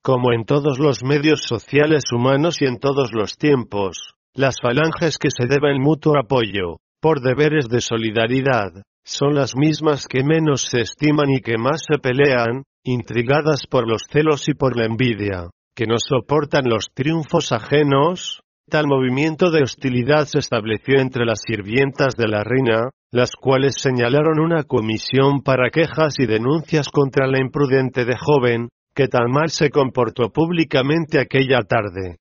Como 0.06 0.32
en 0.32 0.44
todos 0.44 0.78
los 0.78 1.02
medios 1.02 1.40
sociales 1.48 2.04
humanos 2.12 2.62
y 2.62 2.66
en 2.66 2.78
todos 2.78 3.10
los 3.12 3.36
tiempos, 3.36 4.14
las 4.36 4.54
falanges 4.62 5.18
que 5.18 5.30
se 5.36 5.48
deben 5.48 5.82
mutuo 5.82 6.16
apoyo, 6.16 6.76
por 7.00 7.20
deberes 7.20 7.66
de 7.68 7.80
solidaridad, 7.80 8.70
son 9.04 9.34
las 9.34 9.56
mismas 9.56 10.06
que 10.06 10.22
menos 10.22 10.68
se 10.70 10.82
estiman 10.82 11.30
y 11.30 11.40
que 11.40 11.58
más 11.58 11.82
se 11.90 11.98
pelean, 11.98 12.62
intrigadas 12.84 13.66
por 13.68 13.88
los 13.88 14.04
celos 14.08 14.48
y 14.48 14.54
por 14.54 14.76
la 14.76 14.86
envidia, 14.86 15.50
que 15.74 15.86
no 15.86 15.96
soportan 15.98 16.68
los 16.68 16.86
triunfos 16.94 17.50
ajenos, 17.50 18.42
tal 18.70 18.86
movimiento 18.86 19.50
de 19.50 19.64
hostilidad 19.64 20.26
se 20.26 20.38
estableció 20.38 21.00
entre 21.00 21.24
las 21.24 21.40
sirvientas 21.44 22.14
de 22.14 22.28
la 22.28 22.44
reina, 22.44 22.90
las 23.10 23.32
cuales 23.34 23.74
señalaron 23.80 24.38
una 24.38 24.62
comisión 24.62 25.42
para 25.42 25.70
quejas 25.70 26.14
y 26.20 26.26
denuncias 26.26 26.90
contra 26.92 27.26
la 27.26 27.40
imprudente 27.40 28.04
de 28.04 28.16
joven, 28.16 28.68
que 28.96 29.08
tan 29.08 29.30
mal 29.30 29.50
se 29.50 29.68
comportó 29.68 30.30
públicamente 30.32 31.20
aquella 31.20 31.60
tarde. 31.60 32.16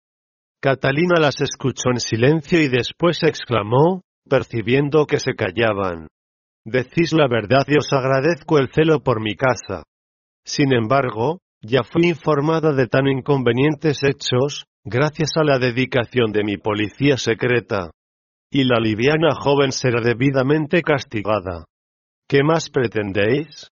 Catalina 0.61 1.21
las 1.21 1.39
escuchó 1.39 1.89
en 1.91 2.01
silencio 2.01 2.61
y 2.61 2.67
después 2.67 3.23
exclamó, 3.23 4.01
percibiendo 4.29 5.05
que 5.05 5.19
se 5.19 5.35
callaban. 5.35 6.09
Decís 6.65 7.13
la 7.13 7.29
verdad 7.29 7.63
y 7.67 7.77
os 7.77 7.93
agradezco 7.93 8.59
el 8.59 8.69
celo 8.73 9.01
por 9.01 9.21
mi 9.21 9.35
casa. 9.35 9.83
Sin 10.43 10.73
embargo, 10.73 11.39
ya 11.61 11.83
fui 11.83 12.07
informada 12.07 12.73
de 12.73 12.87
tan 12.87 13.07
inconvenientes 13.07 14.03
hechos, 14.03 14.65
gracias 14.83 15.31
a 15.37 15.43
la 15.45 15.59
dedicación 15.59 16.33
de 16.33 16.43
mi 16.43 16.57
policía 16.57 17.17
secreta. 17.17 17.91
Y 18.51 18.65
la 18.65 18.79
liviana 18.81 19.33
joven 19.33 19.71
será 19.71 20.01
debidamente 20.01 20.81
castigada. 20.81 21.65
¿Qué 22.27 22.43
más 22.43 22.69
pretendéis? 22.69 23.69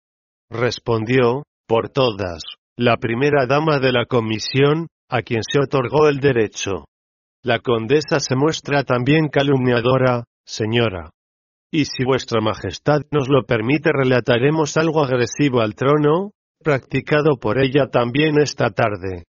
Respondió, 0.51 1.45
por 1.67 1.91
todas, 1.91 2.43
la 2.79 2.97
primera 2.97 3.45
dama 3.47 3.81
de 3.81 3.91
la 3.91 4.07
comisión, 4.07 4.87
a 5.11 5.23
quien 5.23 5.43
se 5.43 5.59
otorgó 5.59 6.09
el 6.09 6.21
derecho. 6.21 6.85
La 7.43 7.59
condesa 7.59 8.21
se 8.21 8.37
muestra 8.37 8.85
también 8.85 9.27
calumniadora, 9.29 10.23
señora. 10.47 11.11
Y 11.73 11.87
si 11.87 12.05
vuestra 12.05 12.41
majestad 12.41 13.01
nos 13.11 13.29
lo 13.29 13.43
permite 13.43 13.91
relataremos 13.93 14.77
algo 14.77 15.03
agresivo 15.03 15.61
al 15.61 15.75
trono, 15.75 16.31
practicado 16.63 17.37
por 17.41 17.59
ella 17.59 17.89
también 17.89 18.39
esta 18.39 18.71
tarde. 18.71 19.25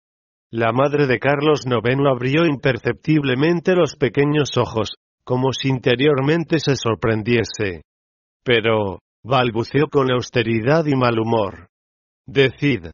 La 0.52 0.74
madre 0.74 1.08
de 1.08 1.18
Carlos 1.18 1.66
IX 1.66 2.02
abrió 2.06 2.46
imperceptiblemente 2.46 3.76
los 3.76 3.96
pequeños 3.96 4.58
ojos, 4.58 4.96
como 5.24 5.54
si 5.54 5.70
interiormente 5.70 6.60
se 6.60 6.76
sorprendiese. 6.76 7.84
Pero, 8.44 9.00
balbuceó 9.24 9.88
con 9.90 10.12
austeridad 10.12 10.86
y 10.86 10.96
mal 10.96 11.18
humor. 11.18 11.68
Decid. 12.26 12.88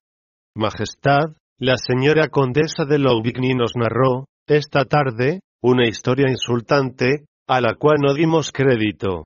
Majestad, 0.55 1.35
la 1.59 1.75
señora 1.77 2.29
condesa 2.29 2.85
de 2.85 2.99
Louvigny 2.99 3.55
nos 3.55 3.75
narró, 3.75 4.25
esta 4.47 4.85
tarde, 4.85 5.39
una 5.61 5.87
historia 5.87 6.29
insultante, 6.29 7.25
a 7.47 7.59
la 7.59 7.75
cual 7.75 7.97
no 8.01 8.13
dimos 8.13 8.51
crédito 8.51 9.25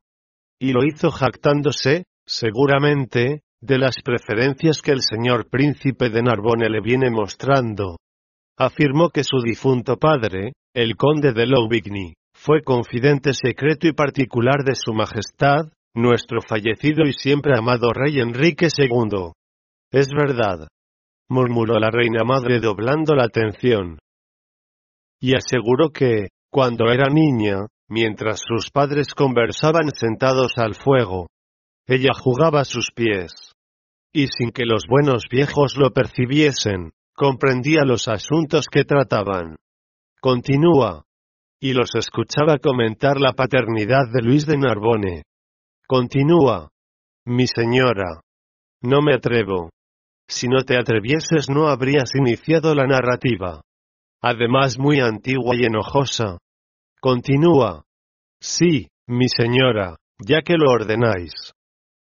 y 0.60 0.72
lo 0.72 0.84
hizo 0.84 1.12
jactándose, 1.12 2.06
seguramente, 2.26 3.42
de 3.62 3.78
las 3.78 3.96
preferencias 4.04 4.82
que 4.82 4.92
el 4.92 5.02
señor 5.02 5.50
príncipe 5.50 6.10
de 6.10 6.24
Narbonne 6.24 6.70
le 6.70 6.82
viene 6.82 7.10
mostrando. 7.10 7.98
Afirmó 8.58 9.10
que 9.10 9.24
su 9.24 9.40
difunto 9.40 9.98
padre, 9.98 10.54
el 10.74 10.96
conde 10.96 11.34
de 11.34 11.46
Louvigny, 11.46 12.14
fue 12.34 12.62
confidente 12.64 13.34
secreto 13.34 13.88
y 13.88 13.94
particular 13.94 14.64
de 14.64 14.76
su 14.76 14.94
majestad, 14.94 15.72
nuestro 15.96 16.40
fallecido 16.42 17.04
y 17.06 17.14
siempre 17.14 17.58
amado 17.58 17.94
rey 17.94 18.20
Enrique 18.20 18.68
II. 18.76 19.32
Es 19.92 20.10
verdad. 20.10 20.68
Murmuró 21.30 21.80
la 21.80 21.90
reina 21.90 22.24
madre 22.24 22.60
doblando 22.60 23.16
la 23.16 23.26
atención. 23.26 24.00
Y 25.20 25.36
aseguró 25.36 25.90
que, 25.90 26.30
cuando 26.50 26.92
era 26.92 27.08
niña, 27.10 27.68
mientras 27.90 28.42
sus 28.46 28.70
padres 28.70 29.14
conversaban 29.14 29.90
sentados 29.94 30.58
al 30.58 30.76
fuego. 30.76 31.28
Ella 31.86 32.12
jugaba 32.14 32.62
a 32.62 32.66
sus 32.66 32.90
pies. 32.94 33.54
Y 34.14 34.28
sin 34.28 34.52
que 34.52 34.66
los 34.66 34.84
buenos 34.88 35.24
viejos 35.30 35.78
lo 35.78 35.92
percibiesen, 35.92 36.92
comprendía 37.14 37.84
los 37.84 38.08
asuntos 38.08 38.68
que 38.68 38.84
trataban. 38.84 39.56
Continúa. 40.20 41.04
Y 41.60 41.74
los 41.74 41.96
escuchaba 41.96 42.58
comentar 42.60 43.20
la 43.20 43.34
paternidad 43.34 44.12
de 44.14 44.22
Luis 44.22 44.46
de 44.46 44.58
Narbone. 44.58 45.24
Continúa. 45.88 46.70
Mi 47.26 47.48
señora. 47.48 48.22
No 48.82 49.02
me 49.02 49.16
atrevo. 49.16 49.70
Si 50.30 50.48
no 50.48 50.64
te 50.64 50.78
atrevieses 50.78 51.50
no 51.50 51.68
habrías 51.68 52.14
iniciado 52.16 52.76
la 52.76 52.86
narrativa. 52.86 53.62
Además 54.22 54.78
muy 54.78 55.00
antigua 55.00 55.56
y 55.56 55.66
enojosa. 55.66 56.40
Continúa. 57.00 57.84
Sí, 58.42 58.90
mi 59.08 59.30
señora, 59.30 59.98
ya 60.20 60.42
que 60.42 60.56
lo 60.58 60.72
ordenáis. 60.72 61.54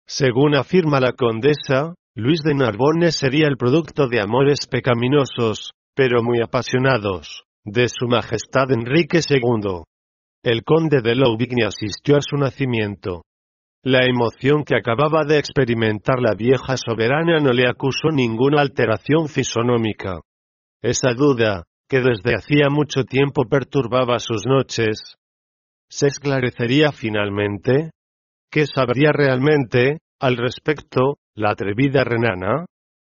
Según 0.05 0.55
afirma 0.55 0.99
la 0.99 1.13
condesa, 1.13 1.95
Luis 2.15 2.41
de 2.43 2.53
Narbonne 2.53 3.11
sería 3.11 3.47
el 3.47 3.57
producto 3.57 4.07
de 4.07 4.19
amores 4.19 4.67
pecaminosos, 4.69 5.71
pero 5.95 6.21
muy 6.21 6.41
apasionados, 6.41 7.43
de 7.63 7.87
Su 7.87 8.07
Majestad 8.07 8.71
Enrique 8.71 9.21
II. 9.27 9.83
El 10.43 10.63
conde 10.63 11.01
de 11.01 11.15
Louvigny 11.15 11.63
asistió 11.63 12.17
a 12.17 12.21
su 12.21 12.35
nacimiento. 12.35 13.23
La 13.83 14.05
emoción 14.05 14.63
que 14.63 14.75
acababa 14.75 15.23
de 15.23 15.39
experimentar 15.39 16.19
la 16.19 16.35
vieja 16.35 16.77
soberana 16.77 17.39
no 17.39 17.51
le 17.51 17.67
acusó 17.67 18.09
ninguna 18.11 18.61
alteración 18.61 19.27
fisonómica. 19.27 20.19
Esa 20.83 21.13
duda, 21.13 21.63
que 21.89 22.01
desde 22.01 22.35
hacía 22.35 22.69
mucho 22.69 23.05
tiempo 23.05 23.45
perturbaba 23.49 24.19
sus 24.19 24.45
noches, 24.45 25.15
se 25.89 26.07
esclarecería 26.07 26.91
finalmente. 26.91 27.89
¿Qué 28.51 28.67
sabría 28.67 29.13
realmente, 29.13 29.97
al 30.19 30.37
respecto, 30.37 31.17
la 31.33 31.49
atrevida 31.49 32.03
renana? 32.03 32.65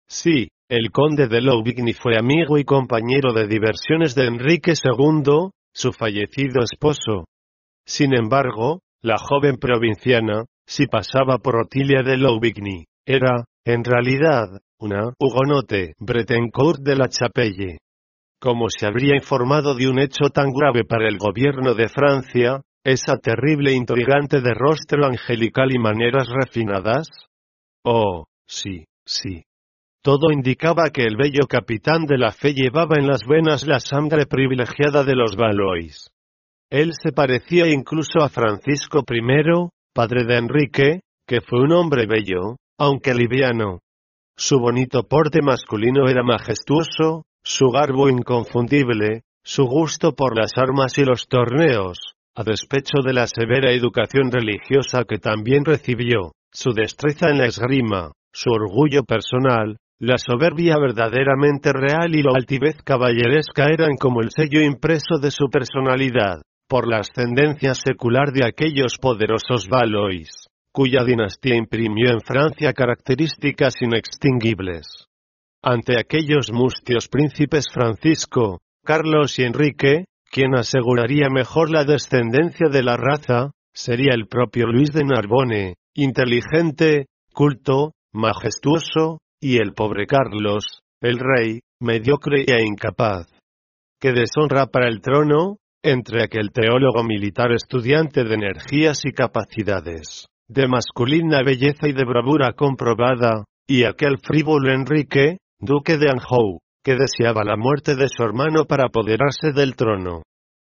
Sí, 0.06 0.46
el 0.68 0.92
conde 0.92 1.26
de 1.26 1.40
Louvigny 1.40 1.92
fue 1.92 2.16
amigo 2.16 2.56
y 2.56 2.64
compañero 2.64 3.32
de 3.32 3.48
diversiones 3.48 4.14
de 4.14 4.26
Enrique 4.26 4.74
II, 4.80 5.50
su 5.74 5.92
fallecido 5.92 6.62
esposo. 6.62 7.24
Sin 7.84 8.14
embargo, 8.14 8.78
la 9.02 9.18
joven 9.18 9.56
provinciana, 9.56 10.44
si 10.66 10.86
pasaba 10.86 11.38
por 11.38 11.56
Otilia 11.56 12.02
de 12.02 12.16
Louvigny, 12.16 12.86
era, 13.06 13.44
en 13.64 13.84
realidad, 13.84 14.48
una 14.78 15.12
hugonote 15.18 15.94
Bretencourt 15.98 16.80
de 16.80 16.96
la 16.96 17.08
Chapelle. 17.08 17.78
Como 18.40 18.68
se 18.68 18.86
habría 18.86 19.14
informado 19.14 19.74
de 19.74 19.88
un 19.88 20.00
hecho 20.00 20.30
tan 20.32 20.50
grave 20.52 20.84
para 20.84 21.08
el 21.08 21.18
gobierno 21.18 21.74
de 21.74 21.88
Francia, 21.88 22.60
esa 22.84 23.16
terrible 23.18 23.72
intrigante 23.72 24.40
de 24.40 24.54
rostro 24.54 25.06
angelical 25.06 25.72
y 25.72 25.78
maneras 25.78 26.28
refinadas? 26.28 27.08
Oh, 27.84 28.24
sí, 28.46 28.86
sí. 29.04 29.44
Todo 30.02 30.32
indicaba 30.32 30.90
que 30.92 31.04
el 31.04 31.16
bello 31.16 31.46
capitán 31.48 32.06
de 32.06 32.18
la 32.18 32.32
fe 32.32 32.54
llevaba 32.54 32.96
en 32.98 33.06
las 33.06 33.24
venas 33.24 33.64
la 33.64 33.78
sangre 33.78 34.26
privilegiada 34.26 35.04
de 35.04 35.14
los 35.14 35.36
Valois. 35.36 36.10
Él 36.70 36.92
se 37.00 37.12
parecía 37.12 37.68
incluso 37.68 38.20
a 38.20 38.28
Francisco 38.28 39.04
I, 39.08 39.68
padre 39.92 40.24
de 40.24 40.38
Enrique, 40.38 41.00
que 41.26 41.40
fue 41.40 41.60
un 41.60 41.72
hombre 41.72 42.06
bello, 42.06 42.56
aunque 42.78 43.14
liviano. 43.14 43.80
Su 44.36 44.58
bonito 44.58 45.02
porte 45.04 45.40
masculino 45.42 46.08
era 46.08 46.22
majestuoso, 46.22 47.24
su 47.44 47.70
garbo 47.70 48.08
inconfundible, 48.08 49.22
su 49.44 49.64
gusto 49.64 50.14
por 50.14 50.36
las 50.36 50.52
armas 50.56 50.96
y 50.98 51.04
los 51.04 51.28
torneos, 51.28 52.14
a 52.34 52.44
despecho 52.44 53.02
de 53.04 53.12
la 53.12 53.26
severa 53.26 53.72
educación 53.72 54.30
religiosa 54.30 55.04
que 55.04 55.18
también 55.18 55.64
recibió, 55.64 56.32
su 56.50 56.72
destreza 56.72 57.28
en 57.28 57.38
la 57.38 57.46
esgrima, 57.46 58.12
su 58.32 58.50
orgullo 58.50 59.04
personal, 59.04 59.76
la 59.98 60.16
soberbia 60.18 60.76
verdaderamente 60.78 61.72
real 61.72 62.14
y 62.16 62.22
la 62.22 62.32
altivez 62.34 62.82
caballeresca 62.82 63.66
eran 63.66 63.96
como 63.96 64.20
el 64.20 64.30
sello 64.30 64.60
impreso 64.60 65.18
de 65.20 65.30
su 65.30 65.48
personalidad, 65.48 66.42
por 66.72 66.88
la 66.88 67.00
ascendencia 67.00 67.74
secular 67.74 68.32
de 68.32 68.46
aquellos 68.46 68.96
poderosos 68.96 69.68
Valois, 69.68 70.48
cuya 70.72 71.04
dinastía 71.04 71.54
imprimió 71.54 72.10
en 72.10 72.22
Francia 72.22 72.72
características 72.72 73.74
inextinguibles. 73.82 75.06
Ante 75.62 76.00
aquellos 76.00 76.50
mustios 76.50 77.08
príncipes 77.08 77.66
Francisco, 77.70 78.60
Carlos 78.82 79.38
y 79.38 79.42
Enrique, 79.42 80.06
quien 80.30 80.54
aseguraría 80.54 81.28
mejor 81.28 81.70
la 81.70 81.84
descendencia 81.84 82.70
de 82.70 82.82
la 82.82 82.96
raza, 82.96 83.50
sería 83.74 84.14
el 84.14 84.26
propio 84.26 84.64
Luis 84.66 84.94
de 84.94 85.04
Narbonne, 85.04 85.74
inteligente, 85.92 87.04
culto, 87.34 87.92
majestuoso, 88.14 89.18
y 89.42 89.58
el 89.58 89.74
pobre 89.74 90.06
Carlos, 90.06 90.80
el 91.02 91.18
rey, 91.18 91.60
mediocre 91.80 92.46
e 92.46 92.64
incapaz. 92.64 93.26
¡Qué 94.00 94.12
deshonra 94.12 94.68
para 94.68 94.88
el 94.88 95.02
trono! 95.02 95.58
Entre 95.84 96.22
aquel 96.22 96.52
teólogo 96.52 97.02
militar 97.02 97.50
estudiante 97.50 98.22
de 98.22 98.34
energías 98.34 99.04
y 99.04 99.10
capacidades, 99.10 100.26
de 100.48 100.68
masculina 100.68 101.42
belleza 101.42 101.88
y 101.88 101.92
de 101.92 102.04
bravura 102.04 102.52
comprobada, 102.52 103.44
y 103.66 103.82
aquel 103.82 104.18
frívolo 104.18 104.72
Enrique, 104.72 105.38
duque 105.58 105.98
de 105.98 106.08
Anjou, 106.08 106.60
que 106.84 106.94
deseaba 106.94 107.42
la 107.42 107.56
muerte 107.56 107.96
de 107.96 108.06
su 108.08 108.22
hermano 108.22 108.64
para 108.64 108.86
apoderarse 108.86 109.50
del 109.52 109.74
trono. 109.74 110.22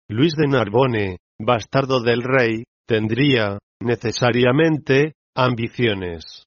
Luis 0.09 0.35
de 0.35 0.47
Narbonne, 0.47 1.19
bastardo 1.39 2.01
del 2.01 2.23
rey, 2.23 2.65
tendría, 2.87 3.59
necesariamente, 3.83 5.13
ambiciones. 5.37 6.45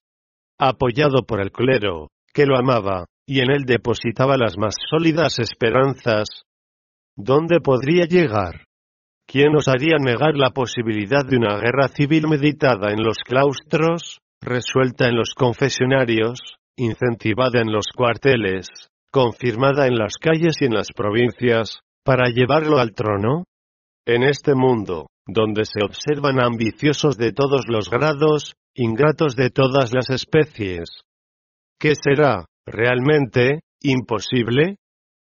Apoyado 0.58 1.24
por 1.24 1.40
el 1.40 1.52
clero, 1.52 2.08
que 2.34 2.46
lo 2.46 2.58
amaba, 2.58 3.04
y 3.28 3.40
en 3.40 3.50
él 3.50 3.62
depositaba 3.64 4.36
las 4.36 4.58
más 4.58 4.74
sólidas 4.90 5.38
esperanzas. 5.38 6.45
¿Dónde 7.16 7.60
podría 7.60 8.04
llegar? 8.04 8.66
¿Quién 9.26 9.56
osaría 9.56 9.96
negar 9.98 10.36
la 10.36 10.50
posibilidad 10.50 11.24
de 11.24 11.36
una 11.36 11.56
guerra 11.58 11.88
civil 11.88 12.28
meditada 12.28 12.92
en 12.92 13.02
los 13.02 13.18
claustros, 13.18 14.20
resuelta 14.40 15.08
en 15.08 15.16
los 15.16 15.34
confesionarios, 15.34 16.38
incentivada 16.76 17.60
en 17.60 17.72
los 17.72 17.86
cuarteles, 17.96 18.68
confirmada 19.10 19.86
en 19.86 19.96
las 19.96 20.16
calles 20.18 20.56
y 20.60 20.66
en 20.66 20.74
las 20.74 20.88
provincias, 20.94 21.80
para 22.04 22.28
llevarlo 22.28 22.78
al 22.78 22.92
trono? 22.92 23.44
En 24.06 24.22
este 24.22 24.54
mundo, 24.54 25.08
donde 25.26 25.64
se 25.64 25.82
observan 25.82 26.40
ambiciosos 26.40 27.16
de 27.16 27.32
todos 27.32 27.62
los 27.66 27.90
grados, 27.90 28.54
ingratos 28.74 29.34
de 29.34 29.50
todas 29.50 29.92
las 29.92 30.10
especies, 30.10 31.02
¿Qué 31.78 31.92
será, 31.94 32.46
realmente, 32.64 33.60
imposible? 33.82 34.76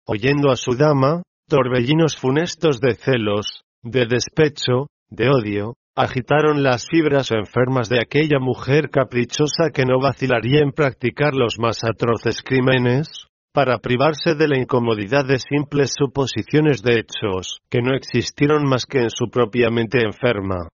Oyendo 0.08 0.50
a 0.50 0.56
su 0.56 0.76
dama, 0.76 1.22
torbellinos 1.50 2.16
funestos 2.16 2.80
de 2.80 2.96
celos, 2.96 3.64
de 3.84 4.06
despecho, 4.06 4.88
de 5.10 5.30
odio, 5.30 5.74
agitaron 5.96 6.64
las 6.64 6.88
fibras 6.88 7.32
enfermas 7.32 7.90
de 7.90 8.00
aquella 8.00 8.40
mujer 8.40 8.90
caprichosa 8.90 9.72
que 9.74 9.84
no 9.84 10.00
vacilaría 10.00 10.62
en 10.62 10.72
practicar 10.72 11.34
los 11.34 11.60
más 11.60 11.84
atroces 11.84 12.42
crímenes, 12.42 13.26
para 13.52 13.80
privarse 13.80 14.36
de 14.36 14.48
la 14.48 14.58
incomodidad 14.58 15.26
de 15.26 15.40
simples 15.40 15.94
suposiciones 15.98 16.82
de 16.84 17.00
hechos, 17.00 17.60
que 17.70 17.82
no 17.82 17.96
existieron 17.96 18.64
más 18.64 18.86
que 18.86 19.00
en 19.00 19.10
su 19.10 19.30
propia 19.30 19.70
mente 19.70 20.00
enferma. 20.02 20.70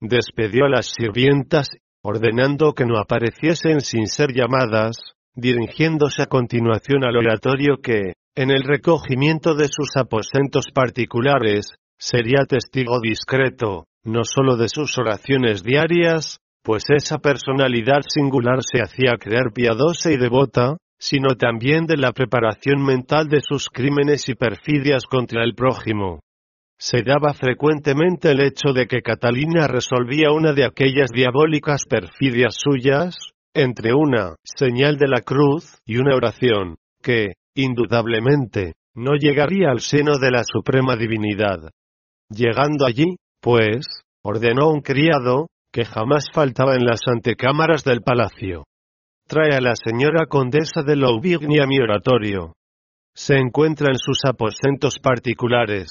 Despedió 0.00 0.66
a 0.66 0.68
las 0.68 0.92
sirvientas 0.96 1.70
ordenando 2.02 2.74
que 2.74 2.84
no 2.84 2.98
apareciesen 2.98 3.80
sin 3.80 4.06
ser 4.06 4.32
llamadas, 4.32 4.96
dirigiéndose 5.34 6.22
a 6.22 6.26
continuación 6.26 7.04
al 7.04 7.16
oratorio 7.16 7.78
que, 7.82 8.12
en 8.40 8.50
el 8.50 8.62
recogimiento 8.62 9.54
de 9.54 9.68
sus 9.68 9.94
aposentos 9.96 10.68
particulares, 10.72 11.74
sería 11.98 12.46
testigo 12.48 12.98
discreto, 12.98 13.84
no 14.02 14.22
sólo 14.24 14.56
de 14.56 14.70
sus 14.70 14.96
oraciones 14.96 15.62
diarias, 15.62 16.38
pues 16.62 16.84
esa 16.88 17.18
personalidad 17.18 18.00
singular 18.08 18.60
se 18.62 18.80
hacía 18.80 19.18
creer 19.20 19.52
piadosa 19.54 20.10
y 20.10 20.16
devota, 20.16 20.78
sino 20.98 21.34
también 21.36 21.84
de 21.84 21.98
la 21.98 22.12
preparación 22.12 22.82
mental 22.82 23.28
de 23.28 23.42
sus 23.42 23.68
crímenes 23.68 24.26
y 24.30 24.34
perfidias 24.34 25.04
contra 25.04 25.44
el 25.44 25.54
prójimo. 25.54 26.20
Se 26.78 27.02
daba 27.02 27.34
frecuentemente 27.34 28.30
el 28.30 28.40
hecho 28.40 28.72
de 28.72 28.86
que 28.86 29.02
Catalina 29.02 29.68
resolvía 29.68 30.32
una 30.32 30.54
de 30.54 30.64
aquellas 30.64 31.10
diabólicas 31.10 31.82
perfidias 31.84 32.54
suyas, 32.56 33.18
entre 33.52 33.92
una 33.92 34.36
señal 34.44 34.96
de 34.96 35.08
la 35.08 35.20
cruz 35.20 35.76
y 35.84 35.98
una 35.98 36.16
oración, 36.16 36.76
que, 37.02 37.34
indudablemente, 37.54 38.74
no 38.94 39.12
llegaría 39.14 39.70
al 39.70 39.80
seno 39.80 40.18
de 40.18 40.30
la 40.30 40.42
Suprema 40.44 40.96
Divinidad. 40.96 41.70
Llegando 42.28 42.86
allí, 42.86 43.16
pues, 43.40 43.86
ordenó 44.22 44.70
un 44.70 44.80
criado, 44.80 45.46
que 45.72 45.84
jamás 45.84 46.26
faltaba 46.32 46.74
en 46.74 46.84
las 46.84 47.00
antecámaras 47.06 47.84
del 47.84 48.02
palacio. 48.02 48.64
Trae 49.26 49.54
a 49.54 49.60
la 49.60 49.74
señora 49.76 50.26
condesa 50.26 50.82
de 50.82 50.96
Louvigny 50.96 51.60
a 51.60 51.66
mi 51.66 51.78
oratorio. 51.78 52.54
Se 53.14 53.36
encuentra 53.36 53.88
en 53.92 53.98
sus 53.98 54.24
aposentos 54.24 54.98
particulares. 54.98 55.90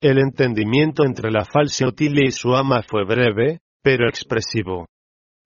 El 0.00 0.18
entendimiento 0.18 1.04
entre 1.04 1.30
la 1.30 1.44
falsa 1.44 1.86
Otilia 1.86 2.26
y 2.26 2.30
su 2.30 2.54
ama 2.54 2.82
fue 2.82 3.04
breve, 3.04 3.58
pero 3.82 4.08
expresivo. 4.08 4.86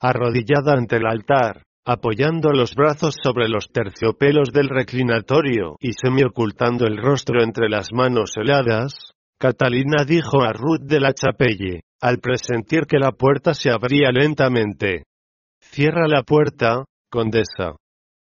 Arrodillada 0.00 0.74
ante 0.74 0.96
el 0.96 1.06
altar, 1.06 1.62
apoyando 1.86 2.50
los 2.50 2.74
brazos 2.74 3.14
sobre 3.22 3.48
los 3.48 3.68
terciopelos 3.70 4.52
del 4.52 4.68
reclinatorio 4.68 5.76
y 5.80 5.92
semi-ocultando 5.92 6.84
el 6.86 6.98
rostro 6.98 7.42
entre 7.42 7.68
las 7.68 7.92
manos 7.92 8.32
heladas, 8.36 9.12
Catalina 9.38 10.04
dijo 10.04 10.42
a 10.42 10.52
Ruth 10.52 10.82
de 10.82 11.00
la 11.00 11.12
Chapelle, 11.12 11.82
al 12.00 12.18
presentir 12.18 12.86
que 12.86 12.98
la 12.98 13.12
puerta 13.12 13.54
se 13.54 13.70
abría 13.70 14.10
lentamente. 14.10 15.04
Cierra 15.60 16.08
la 16.08 16.22
puerta, 16.22 16.84
condesa. 17.10 17.76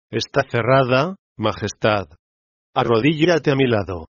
Está 0.10 0.42
cerrada, 0.50 1.16
majestad. 1.38 2.08
Arrodíllate 2.74 3.52
a 3.52 3.56
mi 3.56 3.68
lado. 3.68 4.08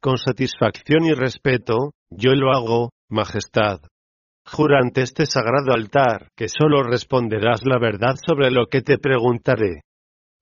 Con 0.00 0.18
satisfacción 0.18 1.04
y 1.04 1.12
respeto, 1.14 1.92
yo 2.10 2.32
lo 2.34 2.52
hago, 2.52 2.90
Majestad. 3.10 3.80
Jura 4.46 4.78
ante 4.80 5.02
este 5.02 5.26
sagrado 5.26 5.72
altar 5.72 6.28
que 6.36 6.48
solo 6.48 6.82
responderás 6.82 7.62
la 7.64 7.78
verdad 7.78 8.14
sobre 8.26 8.50
lo 8.50 8.66
que 8.66 8.82
te 8.82 8.98
preguntaré. 8.98 9.82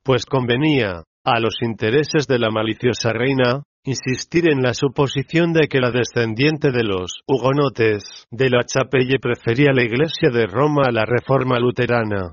Pues 0.02 0.26
convenía, 0.26 1.04
a 1.24 1.38
los 1.38 1.62
intereses 1.62 2.26
de 2.26 2.38
la 2.38 2.50
maliciosa 2.50 3.12
reina, 3.12 3.62
insistir 3.84 4.48
en 4.48 4.62
la 4.62 4.74
suposición 4.74 5.52
de 5.52 5.68
que 5.68 5.80
la 5.80 5.90
descendiente 5.90 6.72
de 6.72 6.84
los 6.84 7.22
hugonotes 7.26 8.26
de 8.30 8.50
la 8.50 8.64
Chapelle 8.64 9.18
prefería 9.20 9.72
la 9.72 9.84
Iglesia 9.84 10.30
de 10.30 10.46
Roma 10.46 10.82
a 10.86 10.92
la 10.92 11.04
Reforma 11.04 11.58
luterana. 11.58 12.32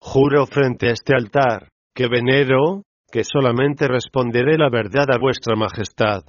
Juro 0.00 0.46
frente 0.46 0.88
a 0.88 0.92
este 0.92 1.14
altar, 1.14 1.68
que 1.94 2.08
venero, 2.08 2.82
que 3.10 3.24
solamente 3.24 3.86
responderé 3.86 4.56
la 4.56 4.70
verdad 4.70 5.06
a 5.10 5.18
vuestra 5.18 5.54
majestad. 5.56 6.22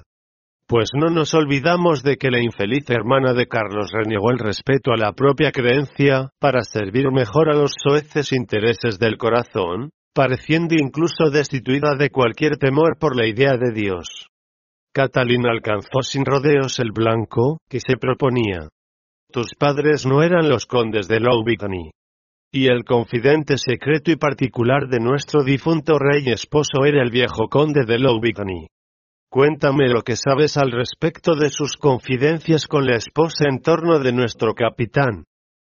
Pues 0.68 0.89
no 0.93 1.09
nos 1.09 1.34
olvidamos 1.34 2.03
de 2.03 2.16
que 2.18 2.32
la 2.32 2.41
infeliz 2.41 2.89
hermana 2.89 3.34
de 3.34 3.47
Carlos 3.47 3.91
renegó 3.91 4.32
el 4.32 4.39
respeto 4.39 4.91
a 4.91 4.97
la 4.97 5.14
propia 5.14 5.51
creencia, 5.51 6.30
para 6.39 6.64
servir 6.64 7.11
mejor 7.11 7.49
a 7.49 7.55
los 7.55 7.74
soeces 7.84 8.32
intereses 8.32 8.97
del 8.97 9.18
corazón, 9.18 9.89
pareciendo 10.14 10.76
incluso 10.76 11.30
destituida 11.32 11.95
de 11.95 12.09
cualquier 12.09 12.57
temor 12.57 12.97
por 12.97 13.16
la 13.16 13.28
idea 13.28 13.57
de 13.57 13.72
Dios. 13.74 14.28
Catalina 14.93 15.49
alcanzó 15.51 16.01
sin 16.01 16.24
rodeos 16.24 16.80
el 16.80 16.91
blanco 16.91 17.57
que 17.70 17.80
se 17.80 17.97
proponía. 17.97 18.70
Tus 19.32 19.55
padres 19.57 20.05
no 20.05 20.22
eran 20.24 20.47
los 20.47 20.66
condes 20.66 21.07
de 21.07 21.20
Loubigny 21.20 21.91
y 22.55 22.68
el 22.68 22.86
confidente 22.86 23.57
secreto 23.57 24.11
y 24.11 24.16
particular 24.16 24.88
de 24.88 24.99
nuestro 24.99 25.43
difunto 25.43 25.97
rey 25.97 26.30
esposo 26.30 26.86
era 26.86 27.01
el 27.01 27.09
viejo 27.09 27.47
conde 27.49 27.84
de 27.84 27.97
Loubigny. 27.97 28.68
Cuéntame 29.34 29.90
lo 29.90 30.04
que 30.04 30.16
sabes 30.16 30.58
al 30.58 30.72
respecto 30.72 31.34
de 31.34 31.50
sus 31.50 31.76
confidencias 31.76 32.68
con 32.68 32.86
la 32.86 32.98
esposa 32.98 33.46
en 33.50 33.62
torno 33.64 33.98
de 33.98 34.14
nuestro 34.14 34.54
capitán. 34.54 35.26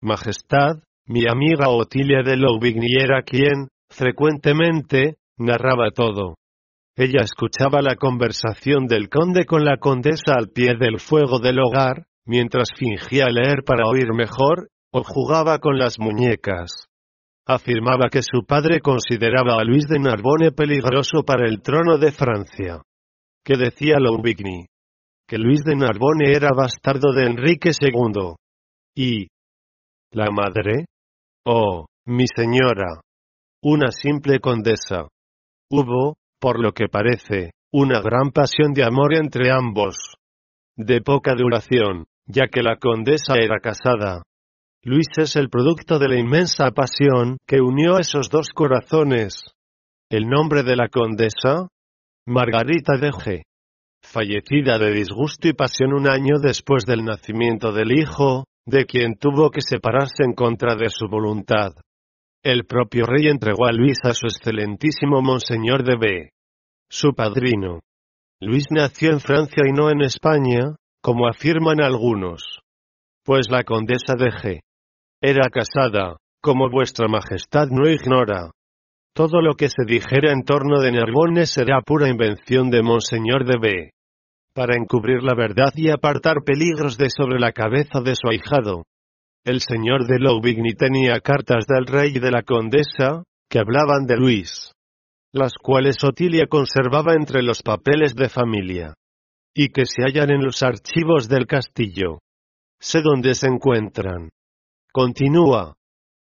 Majestad, 0.02 0.82
mi 1.06 1.28
amiga 1.30 1.68
Otilia 1.68 2.24
de 2.24 2.36
Loubigny 2.36 2.96
era 3.00 3.22
quien, 3.22 3.68
frecuentemente, 3.88 5.18
narraba 5.38 5.92
todo. 5.94 6.34
Ella 6.96 7.20
escuchaba 7.22 7.80
la 7.80 7.94
conversación 7.94 8.88
del 8.88 9.08
conde 9.08 9.44
con 9.44 9.64
la 9.64 9.76
condesa 9.76 10.34
al 10.36 10.48
pie 10.48 10.74
del 10.76 10.98
fuego 10.98 11.38
del 11.38 11.60
hogar, 11.60 12.06
mientras 12.26 12.70
fingía 12.76 13.26
leer 13.26 13.62
para 13.64 13.86
oír 13.86 14.12
mejor, 14.14 14.70
o 14.92 15.04
jugaba 15.04 15.60
con 15.60 15.78
las 15.78 16.00
muñecas. 16.00 16.88
Afirmaba 17.46 18.08
que 18.10 18.22
su 18.22 18.44
padre 18.48 18.80
consideraba 18.80 19.60
a 19.60 19.64
Luis 19.64 19.86
de 19.86 20.00
Narbonne 20.00 20.50
peligroso 20.50 21.22
para 21.24 21.46
el 21.46 21.62
trono 21.62 21.98
de 21.98 22.10
Francia. 22.10 22.82
¿Qué 23.44 23.56
decía 23.56 23.96
Louvigny? 23.98 24.66
Que 25.26 25.38
Luis 25.38 25.62
de 25.64 25.76
Narbonne 25.76 26.32
era 26.32 26.50
bastardo 26.56 27.12
de 27.12 27.26
Enrique 27.26 27.70
II. 27.78 28.34
Y... 28.94 29.26
¿La 30.12 30.30
madre? 30.30 30.86
Oh, 31.44 31.86
mi 32.06 32.24
señora. 32.26 33.00
Una 33.62 33.90
simple 33.90 34.40
condesa. 34.40 35.08
Hubo, 35.70 36.16
por 36.40 36.62
lo 36.62 36.72
que 36.72 36.88
parece, 36.88 37.50
una 37.72 38.00
gran 38.00 38.30
pasión 38.30 38.72
de 38.72 38.84
amor 38.84 39.14
entre 39.14 39.50
ambos. 39.50 39.96
De 40.76 41.00
poca 41.00 41.34
duración, 41.34 42.04
ya 42.26 42.46
que 42.50 42.62
la 42.62 42.76
condesa 42.76 43.34
era 43.36 43.58
casada, 43.60 44.22
Luis 44.86 45.06
es 45.16 45.34
el 45.36 45.48
producto 45.48 45.98
de 45.98 46.08
la 46.08 46.20
inmensa 46.20 46.70
pasión 46.72 47.38
que 47.46 47.62
unió 47.62 47.98
esos 47.98 48.28
dos 48.28 48.50
corazones. 48.54 49.42
El 50.10 50.28
nombre 50.28 50.62
de 50.62 50.76
la 50.76 50.88
condesa? 50.88 51.68
Margarita 52.26 52.96
de 52.96 53.10
G. 53.10 53.42
Fallecida 54.02 54.78
de 54.78 54.92
disgusto 54.92 55.46
y 55.46 55.52
pasión 55.52 55.92
un 55.92 56.08
año 56.08 56.38
después 56.40 56.86
del 56.86 57.04
nacimiento 57.04 57.70
del 57.70 57.92
hijo, 57.92 58.44
de 58.64 58.86
quien 58.86 59.16
tuvo 59.16 59.50
que 59.50 59.60
separarse 59.60 60.24
en 60.24 60.32
contra 60.32 60.74
de 60.74 60.88
su 60.88 61.06
voluntad. 61.06 61.72
El 62.42 62.64
propio 62.64 63.04
rey 63.04 63.28
entregó 63.28 63.66
a 63.66 63.72
Luis 63.72 63.98
a 64.04 64.14
su 64.14 64.26
excelentísimo 64.26 65.20
Monseñor 65.20 65.84
de 65.84 65.96
B. 65.96 66.30
Su 66.88 67.12
padrino. 67.12 67.80
Luis 68.40 68.68
nació 68.70 69.10
en 69.10 69.20
Francia 69.20 69.64
y 69.68 69.72
no 69.72 69.90
en 69.90 70.00
España, 70.00 70.76
como 71.02 71.28
afirman 71.28 71.82
algunos. 71.82 72.60
Pues 73.22 73.50
la 73.50 73.64
condesa 73.64 74.14
de 74.16 74.30
G 74.30 74.60
era 75.20 75.50
casada, 75.50 76.16
como 76.40 76.70
vuestra 76.70 77.06
majestad 77.06 77.68
no 77.68 77.86
ignora. 77.86 78.50
Todo 79.14 79.40
lo 79.40 79.54
que 79.54 79.68
se 79.68 79.84
dijera 79.86 80.32
en 80.32 80.42
torno 80.42 80.80
de 80.80 80.90
Narbonne 80.90 81.46
será 81.46 81.80
pura 81.82 82.08
invención 82.08 82.68
de 82.68 82.82
Monseñor 82.82 83.44
de 83.44 83.58
B. 83.60 83.90
Para 84.52 84.74
encubrir 84.74 85.22
la 85.22 85.36
verdad 85.36 85.72
y 85.76 85.88
apartar 85.88 86.38
peligros 86.44 86.98
de 86.98 87.10
sobre 87.10 87.38
la 87.38 87.52
cabeza 87.52 88.00
de 88.00 88.16
su 88.16 88.28
ahijado. 88.28 88.82
El 89.44 89.60
señor 89.60 90.08
de 90.08 90.18
Louvigny 90.18 90.74
tenía 90.74 91.20
cartas 91.20 91.64
del 91.68 91.86
rey 91.86 92.12
y 92.16 92.18
de 92.18 92.32
la 92.32 92.42
condesa, 92.42 93.22
que 93.48 93.60
hablaban 93.60 94.06
de 94.06 94.16
Luis. 94.16 94.72
Las 95.32 95.52
cuales 95.62 96.02
Otilia 96.02 96.46
conservaba 96.48 97.14
entre 97.14 97.42
los 97.42 97.62
papeles 97.62 98.16
de 98.16 98.28
familia. 98.28 98.94
Y 99.54 99.68
que 99.68 99.86
se 99.86 100.02
hallan 100.02 100.30
en 100.30 100.42
los 100.42 100.60
archivos 100.64 101.28
del 101.28 101.46
castillo. 101.46 102.18
Sé 102.80 103.00
dónde 103.00 103.34
se 103.34 103.46
encuentran. 103.46 104.30
Continúa. 104.92 105.74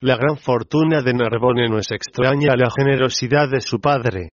La 0.02 0.16
gran 0.16 0.36
fortuna 0.36 1.00
de 1.00 1.14
Narbonne 1.14 1.68
no 1.68 1.78
es 1.78 1.92
extraña 1.92 2.54
a 2.54 2.56
la 2.56 2.68
generosidad 2.76 3.48
de 3.48 3.60
su 3.60 3.78
padre. 3.78 4.30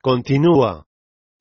Continúa. 0.00 0.86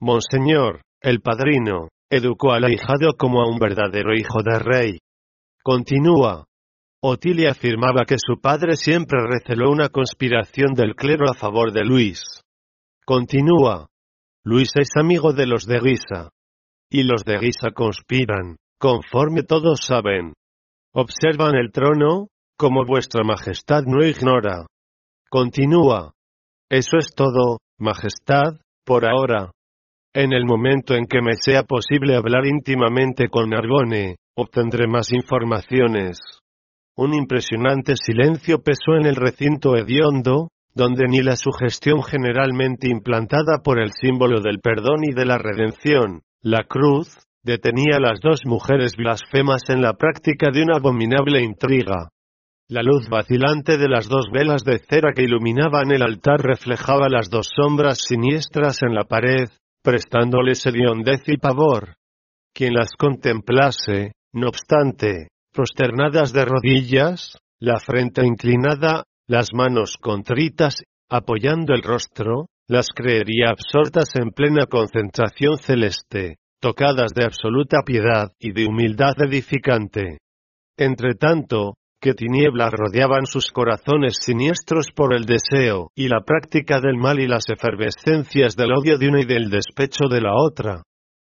Monseñor, 0.01 0.81
el 0.99 1.21
padrino, 1.21 1.87
educó 2.09 2.51
al 2.51 2.65
ahijado 2.65 3.13
como 3.17 3.41
a 3.41 3.49
un 3.49 3.59
verdadero 3.59 4.13
hijo 4.13 4.43
de 4.43 4.59
rey. 4.59 4.97
Continúa. 5.63 6.43
Otilia 7.01 7.51
afirmaba 7.51 8.03
que 8.05 8.17
su 8.17 8.41
padre 8.41 8.75
siempre 8.75 9.19
receló 9.25 9.71
una 9.71 9.87
conspiración 9.87 10.73
del 10.73 10.93
clero 10.93 11.31
a 11.31 11.33
favor 11.33 11.71
de 11.71 11.85
Luis. 11.85 12.21
Continúa. 13.05 13.87
Luis 14.43 14.71
es 14.75 14.89
amigo 14.97 15.31
de 15.31 15.47
los 15.47 15.65
de 15.65 15.79
Guisa. 15.79 16.31
Y 16.89 17.03
los 17.03 17.23
de 17.23 17.37
Guisa 17.37 17.71
conspiran, 17.73 18.57
conforme 18.77 19.43
todos 19.43 19.79
saben, 19.85 20.33
Observan 20.93 21.55
el 21.55 21.71
trono, 21.71 22.27
como 22.61 22.85
vuestra 22.85 23.23
majestad 23.23 23.85
no 23.87 24.05
ignora. 24.05 24.67
Continúa. 25.31 26.11
Eso 26.69 26.97
es 26.99 27.15
todo, 27.15 27.57
majestad, 27.79 28.59
por 28.85 29.03
ahora. 29.03 29.49
En 30.13 30.31
el 30.31 30.45
momento 30.45 30.93
en 30.93 31.07
que 31.07 31.23
me 31.23 31.33
sea 31.33 31.63
posible 31.63 32.15
hablar 32.15 32.45
íntimamente 32.45 33.29
con 33.29 33.49
Narbonne, 33.49 34.17
obtendré 34.37 34.85
más 34.85 35.11
informaciones. 35.11 36.19
Un 36.95 37.15
impresionante 37.15 37.95
silencio 37.95 38.61
pesó 38.61 38.93
en 38.95 39.07
el 39.07 39.15
recinto 39.15 39.75
hediondo, 39.75 40.49
donde 40.75 41.07
ni 41.07 41.23
la 41.23 41.37
sugestión 41.37 42.03
generalmente 42.03 42.91
implantada 42.91 43.63
por 43.63 43.81
el 43.81 43.89
símbolo 43.91 44.39
del 44.39 44.59
perdón 44.59 44.99
y 45.01 45.15
de 45.15 45.25
la 45.25 45.39
redención, 45.39 46.21
la 46.43 46.63
cruz, 46.65 47.17
detenía 47.41 47.97
a 47.97 47.99
las 47.99 48.19
dos 48.21 48.41
mujeres 48.45 48.95
blasfemas 48.95 49.63
en 49.69 49.81
la 49.81 49.93
práctica 49.93 50.51
de 50.53 50.61
una 50.61 50.77
abominable 50.77 51.41
intriga. 51.41 52.11
La 52.71 52.83
luz 52.83 53.09
vacilante 53.09 53.77
de 53.77 53.89
las 53.89 54.07
dos 54.07 54.29
velas 54.31 54.63
de 54.63 54.79
cera 54.79 55.11
que 55.13 55.23
iluminaban 55.23 55.91
el 55.91 56.01
altar 56.01 56.39
reflejaba 56.39 57.09
las 57.09 57.29
dos 57.29 57.49
sombras 57.53 57.97
siniestras 57.97 58.81
en 58.81 58.95
la 58.95 59.03
pared, 59.03 59.49
prestándoles 59.83 60.65
hediondez 60.65 61.21
y 61.27 61.35
pavor. 61.35 61.95
Quien 62.53 62.73
las 62.73 62.93
contemplase, 62.97 64.13
no 64.31 64.47
obstante, 64.47 65.27
prosternadas 65.51 66.31
de 66.31 66.45
rodillas, 66.45 67.37
la 67.59 67.77
frente 67.77 68.25
inclinada, 68.25 69.03
las 69.27 69.49
manos 69.53 69.97
contritas, 69.97 70.81
apoyando 71.09 71.73
el 71.73 71.83
rostro, 71.83 72.45
las 72.69 72.87
creería 72.95 73.49
absortas 73.49 74.15
en 74.15 74.31
plena 74.31 74.65
concentración 74.67 75.57
celeste 75.57 76.37
tocadas 76.61 77.11
de 77.13 77.25
absoluta 77.25 77.79
piedad 77.85 78.31
y 78.39 78.53
de 78.53 78.65
humildad 78.65 79.15
edificante. 79.17 80.19
Entretanto, 80.77 81.73
que 82.01 82.13
tinieblas 82.13 82.71
rodeaban 82.71 83.25
sus 83.25 83.51
corazones 83.51 84.17
siniestros 84.19 84.87
por 84.93 85.15
el 85.15 85.25
deseo 85.25 85.91
y 85.95 86.07
la 86.07 86.21
práctica 86.21 86.81
del 86.81 86.97
mal 86.97 87.19
y 87.19 87.27
las 87.27 87.47
efervescencias 87.47 88.55
del 88.55 88.73
odio 88.73 88.97
de 88.97 89.07
una 89.07 89.21
y 89.21 89.25
del 89.25 89.49
despecho 89.49 90.07
de 90.09 90.21
la 90.21 90.33
otra. 90.35 90.81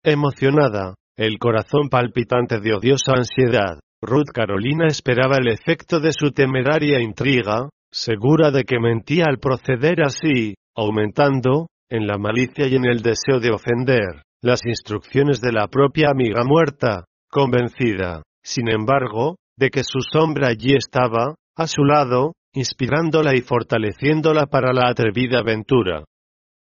Emocionada, 0.03 0.93
el 1.17 1.39
corazón 1.39 1.89
palpitante 1.89 2.59
de 2.59 2.73
odiosa 2.73 3.13
ansiedad, 3.17 3.79
Ruth 4.01 4.29
Carolina 4.33 4.87
esperaba 4.87 5.37
el 5.37 5.47
efecto 5.47 5.99
de 5.99 6.11
su 6.11 6.31
temeraria 6.31 6.99
intriga, 6.99 7.69
segura 7.91 8.51
de 8.51 8.63
que 8.63 8.79
mentía 8.79 9.25
al 9.27 9.39
proceder 9.39 10.01
así, 10.03 10.55
aumentando, 10.75 11.67
en 11.89 12.07
la 12.07 12.17
malicia 12.17 12.67
y 12.67 12.75
en 12.75 12.85
el 12.85 13.01
deseo 13.01 13.39
de 13.39 13.51
ofender, 13.51 14.23
las 14.41 14.65
instrucciones 14.65 15.41
de 15.41 15.51
la 15.51 15.67
propia 15.67 16.09
amiga 16.09 16.43
muerta, 16.43 17.05
convencida, 17.29 18.23
sin 18.43 18.69
embargo, 18.69 19.35
de 19.61 19.69
que 19.69 19.83
su 19.83 19.99
sombra 20.01 20.47
allí 20.47 20.73
estaba, 20.73 21.35
a 21.55 21.67
su 21.67 21.83
lado, 21.83 22.33
inspirándola 22.51 23.35
y 23.35 23.41
fortaleciéndola 23.41 24.47
para 24.47 24.73
la 24.73 24.89
atrevida 24.89 25.41
aventura. 25.41 26.03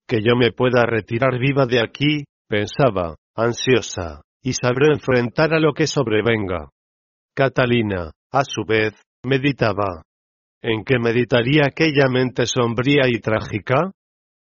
Que 0.08 0.24
yo 0.24 0.36
me 0.36 0.52
pueda 0.52 0.84
retirar 0.84 1.38
viva 1.38 1.68
de 1.68 1.80
aquí, 1.80 2.24
pensaba, 2.50 3.14
ansiosa, 3.36 4.22
y 4.42 4.54
sabré 4.54 4.88
enfrentar 4.92 5.54
a 5.54 5.60
lo 5.60 5.74
que 5.74 5.86
sobrevenga. 5.86 6.70
Catalina, 7.36 8.14
a 8.32 8.44
su 8.44 8.66
vez, 8.68 8.96
meditaba. 9.24 10.02
¿En 10.64 10.84
qué 10.84 10.98
meditaría 10.98 11.68
aquella 11.68 12.08
mente 12.10 12.48
sombría 12.48 13.04
y 13.08 13.20
trágica? 13.20 13.92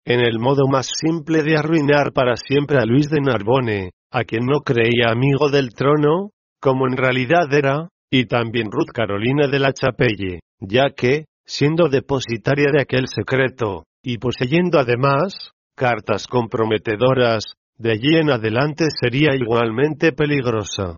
en 0.05 0.21
el 0.21 0.39
modo 0.39 0.67
más 0.67 0.89
simple 0.99 1.43
de 1.43 1.55
arruinar 1.55 2.13
para 2.13 2.35
siempre 2.35 2.79
a 2.79 2.85
Luis 2.85 3.09
de 3.11 3.19
Narbone, 3.19 3.91
a 4.11 4.23
quien 4.23 4.45
no 4.45 4.61
creía 4.61 5.11
amigo 5.11 5.51
del 5.51 5.69
trono, 5.75 6.31
como 6.59 6.87
en 6.87 6.97
realidad 6.97 7.53
era, 7.53 7.89
y 8.11 8.25
también 8.25 8.71
Ruth 8.71 8.91
Carolina 8.93 9.47
de 9.47 9.59
la 9.59 9.73
Chapelle, 9.73 10.39
ya 10.59 10.89
que, 10.95 11.25
siendo 11.45 11.89
depositaria 11.89 12.71
de 12.71 12.81
aquel 12.81 13.07
secreto, 13.07 13.83
y 14.03 14.17
poseyendo 14.17 14.79
además, 14.79 15.51
cartas 15.75 16.27
comprometedoras, 16.27 17.43
de 17.77 17.91
allí 17.91 18.17
en 18.17 18.29
adelante 18.29 18.87
sería 18.99 19.35
igualmente 19.35 20.11
peligrosa. 20.11 20.97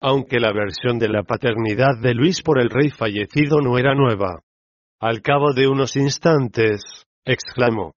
Aunque 0.00 0.40
la 0.40 0.52
versión 0.52 0.98
de 0.98 1.08
la 1.08 1.22
paternidad 1.22 2.00
de 2.02 2.14
Luis 2.14 2.42
por 2.42 2.60
el 2.60 2.70
rey 2.70 2.90
fallecido 2.90 3.60
no 3.60 3.78
era 3.78 3.94
nueva. 3.94 4.40
Al 5.00 5.22
cabo 5.22 5.52
de 5.52 5.68
unos 5.68 5.96
instantes, 5.96 6.82
exclamó. 7.24 7.92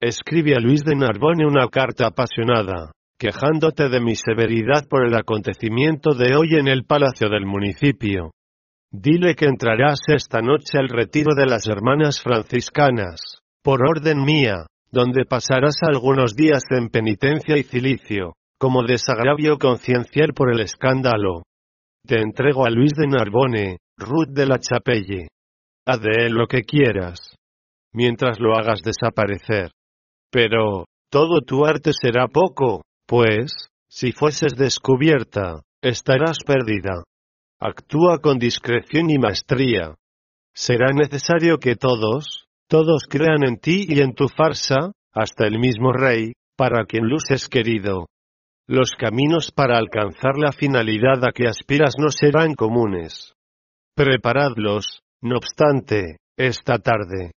Escribe 0.00 0.54
a 0.54 0.60
Luis 0.60 0.84
de 0.84 0.94
Narbonne 0.94 1.46
una 1.46 1.68
carta 1.68 2.06
apasionada, 2.06 2.92
quejándote 3.18 3.88
de 3.88 4.00
mi 4.00 4.14
severidad 4.14 4.86
por 4.88 5.06
el 5.06 5.14
acontecimiento 5.14 6.14
de 6.14 6.36
hoy 6.36 6.54
en 6.58 6.68
el 6.68 6.84
palacio 6.84 7.28
del 7.28 7.46
municipio. 7.46 8.32
Dile 8.90 9.34
que 9.34 9.46
entrarás 9.46 10.00
esta 10.08 10.40
noche 10.40 10.78
al 10.78 10.88
retiro 10.88 11.34
de 11.34 11.46
las 11.46 11.66
hermanas 11.66 12.22
franciscanas, 12.22 13.40
por 13.62 13.80
orden 13.88 14.22
mía, 14.24 14.66
donde 14.90 15.24
pasarás 15.24 15.76
algunos 15.82 16.34
días 16.34 16.62
en 16.70 16.88
penitencia 16.88 17.56
y 17.56 17.62
cilicio, 17.62 18.34
como 18.58 18.82
desagravio 18.82 19.58
conciencial 19.58 20.32
por 20.34 20.52
el 20.52 20.60
escándalo. 20.60 21.42
Te 22.06 22.20
entrego 22.20 22.64
a 22.64 22.70
Luis 22.70 22.92
de 22.92 23.06
Narbonne, 23.06 23.78
Ruth 23.98 24.28
de 24.28 24.46
la 24.46 24.58
Chapelle. 24.58 25.28
Haz 25.86 26.00
de 26.00 26.26
él 26.26 26.32
lo 26.32 26.46
que 26.46 26.62
quieras. 26.62 27.34
Mientras 27.92 28.38
lo 28.38 28.56
hagas 28.56 28.82
desaparecer. 28.82 29.70
Pero, 30.30 30.84
todo 31.10 31.40
tu 31.40 31.64
arte 31.66 31.90
será 31.92 32.28
poco, 32.28 32.82
pues, 33.06 33.52
si 33.88 34.12
fueses 34.12 34.56
descubierta, 34.56 35.62
estarás 35.80 36.38
perdida. 36.44 37.04
Actúa 37.60 38.18
con 38.18 38.38
discreción 38.38 39.10
y 39.10 39.18
maestría. 39.18 39.94
Será 40.54 40.92
necesario 40.92 41.58
que 41.58 41.76
todos, 41.76 42.46
todos 42.68 43.06
crean 43.08 43.44
en 43.44 43.58
ti 43.58 43.86
y 43.88 44.00
en 44.00 44.14
tu 44.14 44.28
farsa, 44.28 44.92
hasta 45.12 45.46
el 45.46 45.58
mismo 45.58 45.92
rey, 45.92 46.32
para 46.56 46.84
quien 46.84 47.08
luces 47.08 47.48
querido. 47.48 48.06
Los 48.66 48.90
caminos 48.98 49.52
para 49.52 49.78
alcanzar 49.78 50.36
la 50.36 50.50
finalidad 50.52 51.24
a 51.24 51.32
que 51.32 51.46
aspiras 51.46 51.94
no 51.98 52.10
serán 52.10 52.54
comunes. 52.54 53.34
Preparadlos, 53.94 55.02
no 55.22 55.36
obstante, 55.36 56.18
esta 56.36 56.78
tarde. 56.78 57.32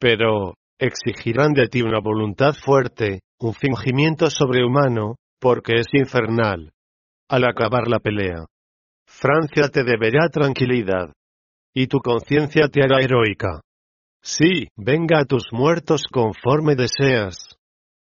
Pero, 0.00 0.54
exigirán 0.78 1.52
de 1.52 1.68
ti 1.68 1.82
una 1.82 2.00
voluntad 2.00 2.54
fuerte, 2.54 3.20
un 3.42 3.54
fingimiento 3.54 4.30
sobrehumano, 4.30 5.16
porque 5.40 5.74
es 5.74 5.86
infernal. 5.92 6.72
Al 7.28 7.44
acabar 7.44 7.88
la 7.88 7.98
pelea, 7.98 8.46
Francia 9.04 9.68
te 9.68 9.82
deberá 9.82 10.28
tranquilidad. 10.28 11.12
Y 11.74 11.86
tu 11.88 11.98
conciencia 11.98 12.68
te 12.68 12.82
hará 12.82 13.00
heroica. 13.02 13.60
Sí, 14.22 14.68
venga 14.76 15.20
a 15.20 15.24
tus 15.24 15.48
muertos 15.52 16.04
conforme 16.10 16.76
deseas. 16.76 17.56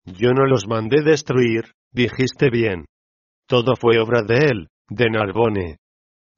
Yo 0.05 0.33
no 0.33 0.47
los 0.47 0.67
mandé 0.67 1.03
destruir, 1.03 1.73
dijiste 1.93 2.51
bien. 2.51 2.87
Todo 3.47 3.77
fue 3.77 4.01
obra 4.01 4.23
de 4.23 4.39
él, 4.39 4.69
de 4.89 5.11
Narbone. 5.11 5.77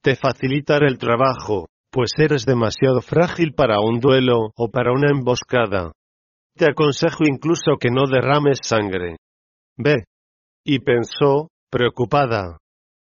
Te 0.03 0.17
facilitaré 0.17 0.89
el 0.89 0.99
trabajo, 0.99 1.69
pues 1.91 2.11
eres 2.19 2.45
demasiado 2.45 3.01
frágil 3.01 3.55
para 3.55 3.81
un 3.81 4.01
duelo 4.01 4.51
o 4.57 4.69
para 4.71 4.93
una 4.93 5.11
emboscada. 5.11 5.93
Te 6.57 6.67
aconsejo 6.67 7.25
incluso 7.27 7.77
que 7.81 7.91
no 7.91 8.07
derrames 8.07 8.59
sangre. 8.63 9.17
Ve. 9.77 10.05
Y 10.65 10.79
pensó, 10.81 11.49
preocupada. 11.71 12.59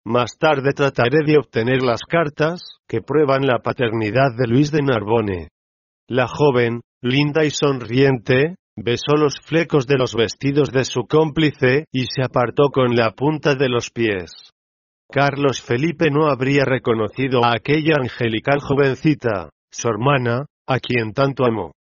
Más 0.05 0.37
tarde 0.37 0.73
trataré 0.73 1.19
de 1.25 1.37
obtener 1.37 1.81
las 1.81 2.01
cartas 2.01 2.61
que 2.87 3.01
prueban 3.01 3.45
la 3.45 3.59
paternidad 3.59 4.35
de 4.37 4.47
Luis 4.47 4.71
de 4.71 4.81
Narbone. 4.81 5.49
La 6.07 6.27
joven, 6.27 6.81
linda 7.01 7.45
y 7.45 7.51
sonriente, 7.51 8.55
besó 8.75 9.15
los 9.17 9.39
flecos 9.39 9.87
de 9.87 9.97
los 9.97 10.15
vestidos 10.15 10.71
de 10.71 10.83
su 10.83 11.03
cómplice 11.07 11.85
y 11.91 12.05
se 12.05 12.23
apartó 12.23 12.69
con 12.73 12.95
la 12.95 13.11
punta 13.11 13.55
de 13.55 13.69
los 13.69 13.89
pies. 13.91 14.31
Carlos 15.09 15.61
Felipe 15.61 16.09
no 16.09 16.27
habría 16.27 16.65
reconocido 16.65 17.45
a 17.45 17.53
aquella 17.53 17.95
angelical 18.01 18.59
jovencita, 18.59 19.49
su 19.71 19.87
hermana, 19.87 20.45
a 20.67 20.79
quien 20.79 21.13
tanto 21.13 21.45
amó. 21.45 21.71